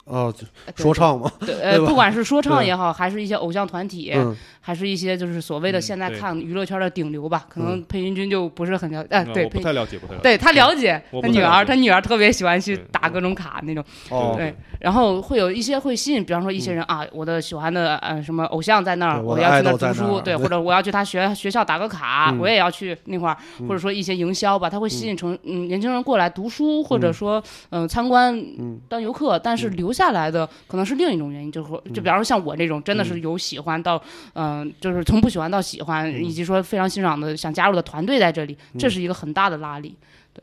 [0.04, 4.36] 哦，就哎对说唱嘛，对，呃，不管是说唱也好，还是一些偶像团体，嗯。
[4.64, 7.84] 还是一些就是所谓的嗯现在看娱乐圈的顶流吧，可能嗯。
[7.88, 10.22] 裴云君就不是很了，哎，呃对，不太了解，不太了解。
[10.22, 22.38] 对他了解他女儿，他女儿特别喜欢去打各种卡那种，哦，对，然后会有一些会吸引，比方说一些人啊，我的喜欢的呃什么偶像在那儿，我要去那儿读书，对，那儿对或者我要去他学学校打个卡，嗯。
[22.38, 23.36] 我也要去那块儿，
[23.66, 27.12] 或者说一些营销吧，他会吸引成嗯年轻人过来读书，或者嗯。
[27.12, 28.78] 说嗯参观嗯。
[28.88, 34.02] 当游客，但是留下来的可能是另一种原因，就是说就比方说像我这种真的是由喜欢到
[34.34, 39.96] 嗯就是从不喜欢到喜欢，以及说非常欣赏的想加入的团队在这里，这是一个很大的拉力。
[40.32, 40.42] 对。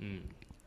[0.00, 0.20] 嗯，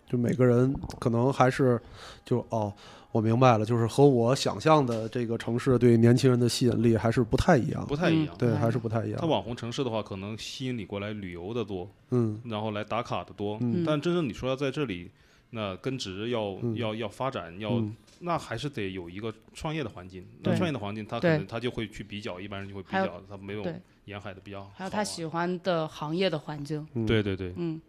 [0.09, 1.81] 就每个人可能还是
[2.23, 2.71] 就哦，
[3.11, 7.85] 我明白了，就是和我想象的这个城市对年轻人的吸引力还是不太一样。
[7.87, 8.35] 不，太一样。
[8.37, 9.19] 对，嗯还是不太一样。
[9.19, 12.39] 它网红城市的话，可能吸引你过来旅游的多，嗯。
[12.45, 13.57] 然后来打卡的多。
[13.61, 13.83] 嗯。
[13.85, 15.09] 但真正你说要在这里
[15.49, 20.25] 那根植要、嗯要要发展，要、嗯那还是得有一个创业的环境。
[20.41, 23.65] 那创业的环境，他可能他就会去比较，一般人就会比较，他没有
[24.05, 24.71] 沿海的比较好啊。
[24.75, 27.79] 还有他喜欢的行业的环境，嗯对对对，嗯，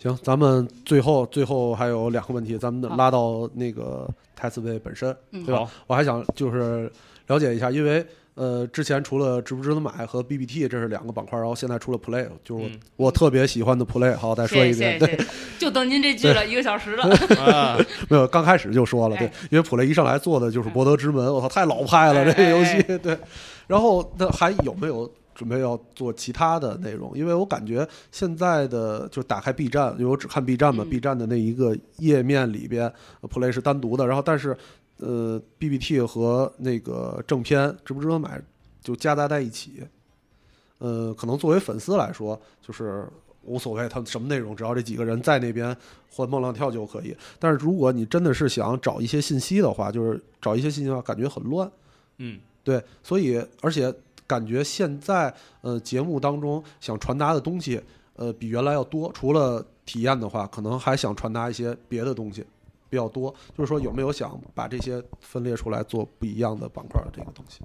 [0.00, 5.70] 行，咱们最后最后还有两个问题，咱们拉到那个台词位本身，嗯对吧？
[5.86, 6.90] 我还想就是
[7.28, 8.04] 了解一下，因为
[8.38, 14.16] 呃，之前除了值不值得买和 BBT 这是两个板块，然后现在出了 Play，就是我,、特别喜欢的 Play。
[14.16, 15.18] 好，再说一遍，对，
[15.58, 17.02] 就等您这句了，一个小时了，
[17.36, 17.76] 啊，
[18.08, 19.26] 没有刚开始就说了，对。
[19.26, 22.74] 哎，因为 Play 一上来做的就是《博德之门》，我操，太老派了哎这个游戏。
[22.86, 23.18] 哎， 对。
[23.66, 27.12] 然后那还有没有准备要做其他的内容？
[27.16, 30.90] 因为我感觉现在的就打开 B 站，因为我只看 B 站嘛、嗯。
[30.90, 32.84] B 站的那一个页面里边
[33.20, 34.56] 呃，Play 是单独的，然后但是
[34.98, 38.40] 呃，BBT 和那个正片值不值得买
[38.82, 39.82] 就夹杂在一起。
[40.78, 43.04] 呃，可能作为粉丝来说，就是
[43.42, 45.76] 无所谓他们什么内容，只要这几个人在那边
[46.10, 47.16] 欢蹦乱跳就可以。
[47.38, 51.68] 但是如果你真的是想找一些信息的话，就是找一些信息的话，感觉很乱。
[52.18, 53.92] 嗯对，所以而且
[54.26, 57.80] 感觉现在呃节目当中想传达的东西，
[58.14, 59.10] 呃比原来要多。
[59.12, 62.44] 除了体验的话，可能还想传达一些别的东西
[62.88, 63.34] 比较多。
[63.56, 67.60] 就是说有没有想把这些分裂出来做不一样的板块的这个东西？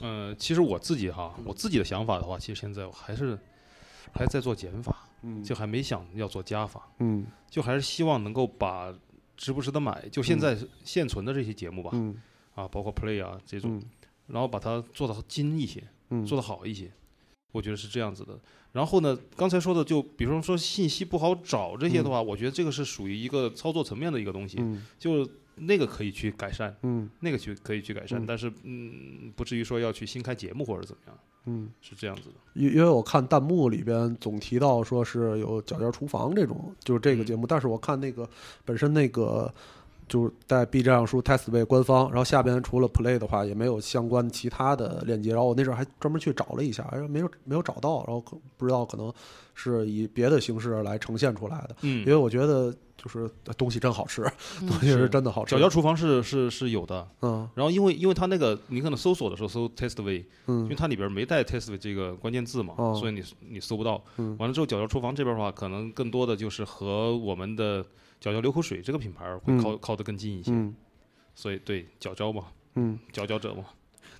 [0.00, 3.38] 呃，其实我自己哈，我自己的想法的话，其实现在我还是
[4.12, 8.92] 还在做减法，嗯就还没想要做加法，嗯就还是希望能够把
[9.36, 12.20] 值不值得买，就现在现存的这些节目吧，嗯
[12.56, 13.82] 啊，包括 Play 啊这种，嗯
[14.26, 16.92] 然后把它做得精一些，嗯，做得好一些，
[17.52, 18.38] 我觉得是这样子的。
[18.72, 24.84] 然后呢，刚才说的就比方说信息不好找这些的话，我觉得这个是属于一个操作层面的一个东西，嗯。
[24.98, 27.08] 就那个可以去改善，嗯。
[27.20, 28.26] 那个去可以去改善，嗯。
[28.26, 32.34] 但是嗯，不至于说要去新开节目或者怎么样，嗯，是这样子的。
[32.54, 38.28] 因因为我看弹幕里边总提到说是有脚尖厨房这种，就是这个节目，但是我看那个
[38.64, 39.52] 本身那个
[40.08, 49.12] 就是在 B 站上输 testway 官方，然后下边除了 play 的话也没有相关其他的链接，然后我那阵儿还专门去找了一下，哎，没有没有找到，然后可不知道可能
[49.54, 52.00] 是以别的形式来呈现出来的，嗯。
[52.00, 54.22] 因为我觉得就是东西真好吃，
[54.60, 57.48] 东西是真的好吃，脚尖厨房是是是有的，嗯。
[57.54, 62.96] 然后因为因为它那个你可能搜索的时候搜 testway，因为嗯它里边没带 testway 这个关键字嘛，哦。
[62.98, 64.02] 所以你你搜不到。
[64.16, 64.36] 嗯。
[64.38, 67.84] 完了之后，脚尖厨房这边的话，可能更多的就是和我们的
[68.20, 70.50] 脚胶流口水这个品牌会嗯靠、靠得更近一些。
[70.52, 70.74] 嗯
[71.34, 72.98] 所以对脚胶嘛，嗯。
[73.12, 73.64] 佼佼者嘛，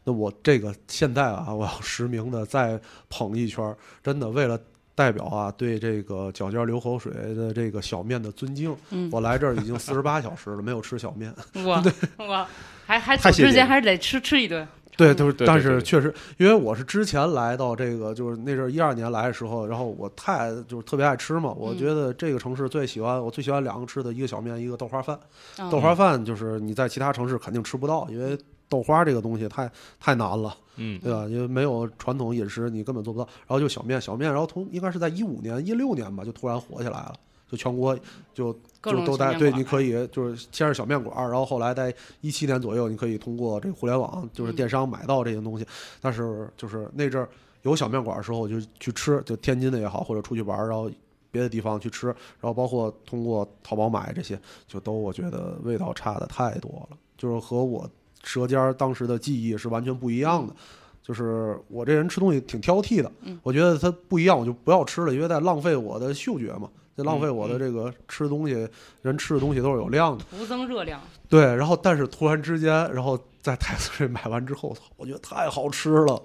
[0.05, 4.57] 那我这个现在啊，我要实名的再捧一圈儿，真的为了
[4.95, 11.35] 代表啊对这个脚尖流口水的这个小面的尊敬，嗯，我来这儿已经四十八小时了，没有吃小面。
[11.55, 11.83] 我
[12.19, 12.47] 我
[12.87, 14.67] 还还走之前还是得吃吃一顿。
[14.99, 25.17] 对，就是，但是确实，因为我是之前来到这个，就是那阵儿一二年来的时候，然后我太就是特别爱吃嘛，我嗯觉得这个城市最喜欢，我最喜欢两个吃的，一个小面，一个豆花饭。
[25.59, 28.37] 嗯豆花饭就是你在其他城市肯定吃不到，因为
[28.69, 29.71] 豆花这个东西太
[30.01, 30.53] 太难了。
[30.81, 31.27] 嗯，对吧？
[31.29, 33.25] 因为没有传统饮食，你根本做不到。
[33.47, 37.15] 然后就小面，小面，然后从应该是在一五年、一六年吧，就突然火起来了，
[37.51, 37.99] 就全国
[38.35, 38.53] 就
[38.83, 45.67] 就都在对，你可以就是先是小面馆儿，然后后来在一七年左右，你可以通过这个互联网就是嗯电商买到这些东西。
[46.01, 47.29] 但是就是那阵儿
[47.63, 50.91] 有小面馆儿的时候，我就去吃，就天津的也好，或者出去玩儿，然后。
[51.31, 57.89] 别的地方去吃，然后包括通过淘宝买这些，就都我觉得味道差的太多了，就是和我
[58.25, 60.55] 舌尖儿当时的记忆是完全不一样的。
[61.03, 66.67] 就是我这人吃东西挺挑剔的，嗯我觉得它不一样，我就不要吃了，因为在浪费我的嗅觉嘛，
[66.99, 68.69] 就浪费我的嗯这个吃的东西，
[69.03, 70.25] 人吃的东西都是有量的。
[70.29, 71.01] 徒增热量。
[71.29, 76.21] 对，然后但是突然之间，然后在太子瑞买完之后，操我觉得太好吃了，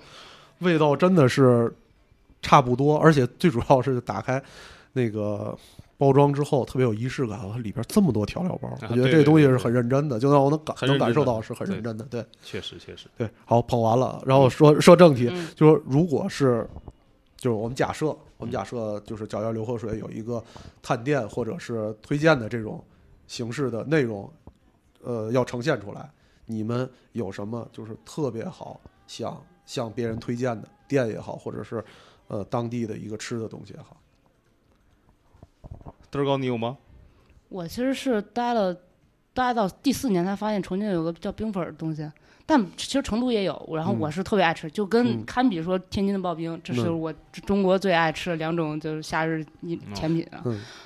[0.60, 1.72] 味道真的是
[2.42, 4.42] 差不多，而且最主要是打开
[4.94, 5.56] 那个
[5.98, 13.30] 包装之后特别有仪式感，哇里边这么多调料包，我觉得这东西是很认真的，就让我能感能感受到是很认真的，对确实确实，对。
[13.46, 16.68] 好，捧完了，然后说说正题，嗯就说如果是，
[17.38, 20.44] 就是我们假设，我们假设就是脚丫流河水有一个
[20.82, 22.84] 探店或者是推荐的这种
[23.26, 24.30] 形式的内容，
[25.02, 26.12] 呃，要呈现出来，
[26.46, 31.82] 你们有什么就是特别好想向别人推荐的店也好，或者是
[32.28, 33.96] 呃当地的一个吃的东西也好？
[36.12, 36.78] 德高你有吗？
[37.48, 38.78] 我其实是待了，
[39.34, 42.10] 待到第四年才发现重庆有个叫冰粉儿的东西，
[42.46, 43.70] 但其实成都也有。
[43.76, 47.14] 然后嗯我是特别爱吃，就跟嗯堪比说天津的刨冰，这是嗯我
[47.46, 49.44] 中国最爱吃的两种就是夏日
[49.96, 50.28] 甜品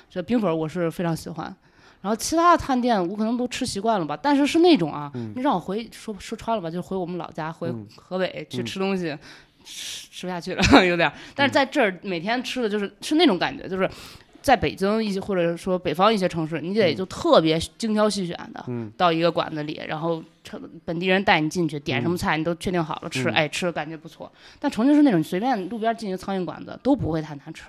[0.08, 1.54] 这冰粉儿我是非常喜欢。
[2.00, 9.18] 然后其他的探店我可能都吃习惯了吧，但是是那种啊，嗯你让我回说说穿了吧，就回我们老家，回嗯河北去嗯吃东西，
[9.64, 11.14] 吃吃不下去了 有点儿。
[11.34, 13.90] 但是在这儿每天吃的就是是那种感觉，就是
[14.40, 18.90] 在北京一些或者说北方一些城市，你得就特别精挑细选的，嗯。
[18.96, 23.34] 到一个馆子里，然后成本地人带你进去，点什么菜你都确定好了吃，嗯。
[23.34, 24.30] 哎，吃的感觉不错。
[24.58, 27.64] 但重庆是那种随便路边进一个苍蝇馆子都不会太难吃，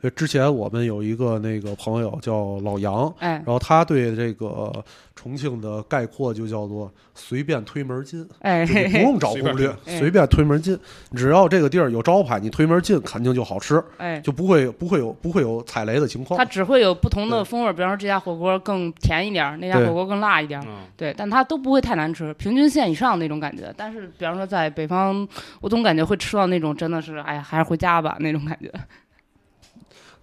[0.00, 4.84] 对，之前我们有一个那个朋友叫老杨，哎然后他对这个
[5.14, 10.78] 重庆的概括就叫做随便推门进，哎，你不用找攻略，哎随便推门进，
[11.14, 16.44] 只要这个地儿有招牌，你推门进肯定就好吃，哎，就不会不会有不会有踩雷的情况它。
[16.44, 20.62] 只会有不同的风味，比方说这家火锅更甜一点儿，那家火锅更辣一点
[20.96, 23.72] 对，但它都不会太难吃，平均线以上那种感觉。
[23.76, 25.26] 但是，比方说在北方，
[25.60, 28.72] 我总感觉会吃到那种真的是，哎呀，还是回家吧那种感觉。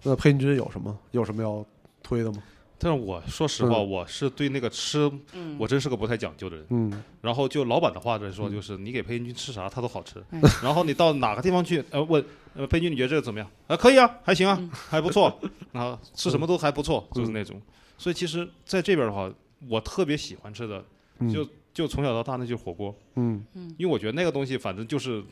[0.02, 1.64] 那佩君有什么有什么要
[2.02, 2.42] 推的吗？
[2.82, 6.66] 但是我说实话，嗯我是对那个吃，嗯，我真是个不太讲究的人。
[6.70, 10.40] 嗯然后就老板的话来说，就是你给裴元军吃啥，他都好吃嗯。
[10.64, 12.24] 然后你到哪个地方去，呃，问
[12.54, 13.46] 呃裴元军你觉得这个怎么样？
[13.66, 15.38] 啊，可以啊，还行啊，嗯还不错。
[15.72, 17.60] 然后吃什么都还不错，就是那种。
[17.98, 19.30] 所以其实在这边的话，
[19.68, 20.82] 我特别喜欢吃的，
[21.18, 23.44] 嗯就就从小到大那就是火锅，嗯
[23.76, 25.22] 因为我觉得那个东西反正就是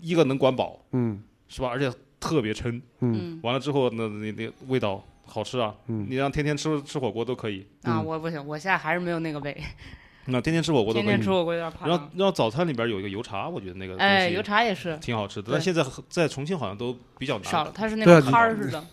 [0.00, 1.68] 一个能管饱，嗯是吧？
[1.68, 1.88] 而且
[2.20, 2.76] 特别撑。
[3.00, 3.12] 嗯。
[3.36, 5.74] 嗯完了之后，那那那味道好吃啊！
[5.86, 6.06] 嗯。
[6.08, 8.04] 你让天天吃吃火锅都可以，啊，嗯。
[8.04, 9.56] 我不行，我现在还是没有那个胃，
[10.30, 11.08] 那天天吃火锅都可以。
[11.08, 11.22] 天天。
[11.24, 12.04] 吃火锅有点怕然后。
[12.16, 14.96] 然后早餐里边有一个油茶，我觉得那个哎，东西油茶也是。
[14.98, 17.44] 挺好吃的，但现在在重庆好像都比较难。
[17.44, 18.14] 少了，它是那对。
[18.14, 18.84] 啊种摊儿似的，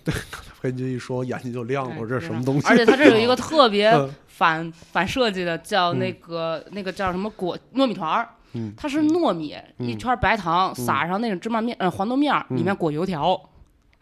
[0.62, 2.22] 佩君一说，我眼睛就亮了，这对。
[2.22, 2.68] 什么东西？
[2.68, 4.10] 而且它这有一个特别 嗯。
[4.28, 6.00] 反反设计的，叫嗯。
[6.00, 8.30] 那个那个叫什么果糯米团儿。
[8.56, 13.40] 嗯它是糯米，嗯一圈白糖，撒上那种芝麻面，呃，黄豆面，里面裹油条，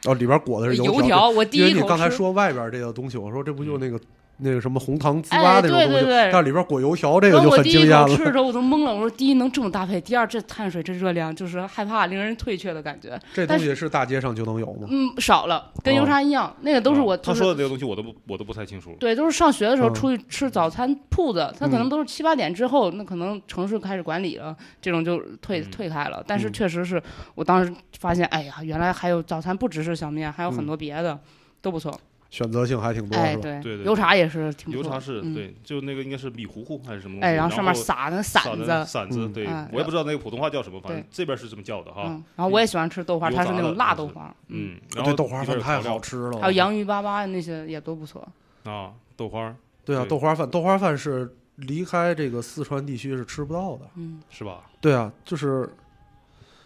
[0.05, 1.01] 哦，里边裹的是油条。
[1.01, 1.29] 条。
[1.29, 3.99] 我第因为一口吃，你刚才说外边这个东西，我说这不就那个
[4.43, 8.07] 那个什么红糖糍粑哎那种东西，对对对但里边裹油条，这个就然后我第一很惊艳了。
[8.07, 13.19] 口吃的时候我都懵了，我说第一能这么搭配，第二这碳水这热量就是害怕令人退却的感觉。
[13.33, 14.87] 这东西是大街上就能有吗？
[14.89, 18.95] 嗯，少了，跟油茶一样，那个都是我啊他说的这个东西我都不我都不太清楚。
[18.99, 26.23] 对，都是上学的时候嗯出去吃早餐铺子，他可能嗯都是七八点之后，那可能城市开始管理了，这种就退嗯退开了。
[26.27, 27.01] 但是嗯确实是
[27.35, 31.19] 我当时发现，哎呀，原来还有早餐不只是小面，还有很嗯多别的，
[31.61, 31.97] 都不错。
[32.33, 33.41] 选择性还挺多，哎，是吧？
[33.43, 34.97] 对对对油茶也是挺多油错的。
[34.97, 34.99] 嗯。
[34.99, 37.25] 茶是对，就那个应该是米糊糊还是什么东西？
[37.27, 42.05] 哎，然后上面撒撒那撒馓子，馓子，嗯对嗯我也不知道那个普通话叫什么，反正这边是这么叫的哈。
[42.07, 48.27] 嗯，然后我也喜欢吃豆花，它是那种辣豆花，嗯，嗯，然后豆花饭太好吃了，还有洋芋粑粑那些也都不错。
[48.63, 49.55] 啊，豆花
[49.85, 53.81] 对啊，豆花饭，豆花饭是离开这个四川地区是吃不到的。
[53.93, 54.63] 嗯，是吧？
[54.81, 55.69] 对啊，就是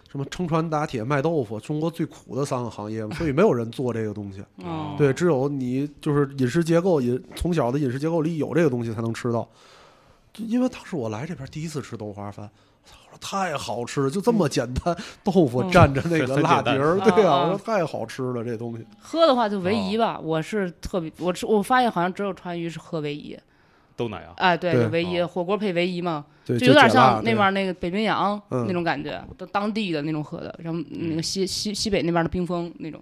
[0.10, 4.42] 什么撑船打铁卖豆腐，中国最苦的三个行业嘛，所以没有人做这个东西。
[4.64, 9.48] 哦，对，只有你就是饮食结构饮从小的饮食结构里有这个东西才能吃到。
[10.34, 12.50] 就因为当时我来这边第一次吃豆花饭，
[12.86, 18.86] 我说太好吃了，就这么简单，豆腐嗯蘸着那个辣碟儿，对啊，我说太好吃了这东西。
[19.00, 23.38] 喝的话就唯一哦吧，我是特别，我吃我发现好像只有川渝是喝唯一。
[23.98, 25.28] 豆奶啊，哎，对，唯一哦。
[25.28, 28.66] 火锅配唯一嘛，就有点像那边那个北冰洋嗯。
[28.68, 33.02] 那种感觉，都当地的那种喝的，然后那个西西西北那边的冰峰那种。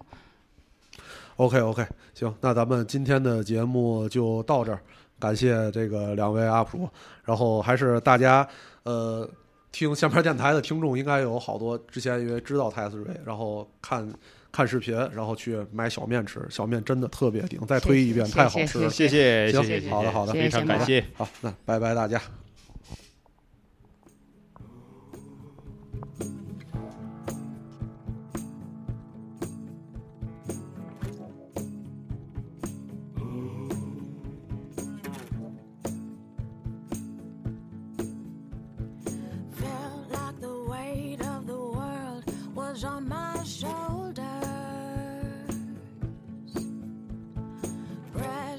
[1.35, 4.79] OK OK，行，那咱们今天的节目就到这儿，
[5.19, 6.89] 感谢这个两位 UP 主，
[7.25, 8.47] 然后还是大家
[8.83, 9.29] 呃
[9.73, 14.09] 听下面电台的听众应该有好多之前因为知道泰斯瑞，然后看
[14.55, 18.89] 看视频，然后去买小面吃，小面真的特别顶，再推一遍，太好吃了。
[18.89, 21.03] 谢谢谢谢，好的好的非常感谢。
[21.13, 22.21] 好，那拜拜大家。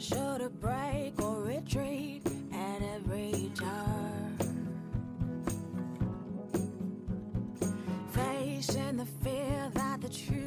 [0.08, 2.22] Pressure to break or retreat
[2.52, 4.38] at every turn.
[8.10, 10.45] Facing the fear that the truth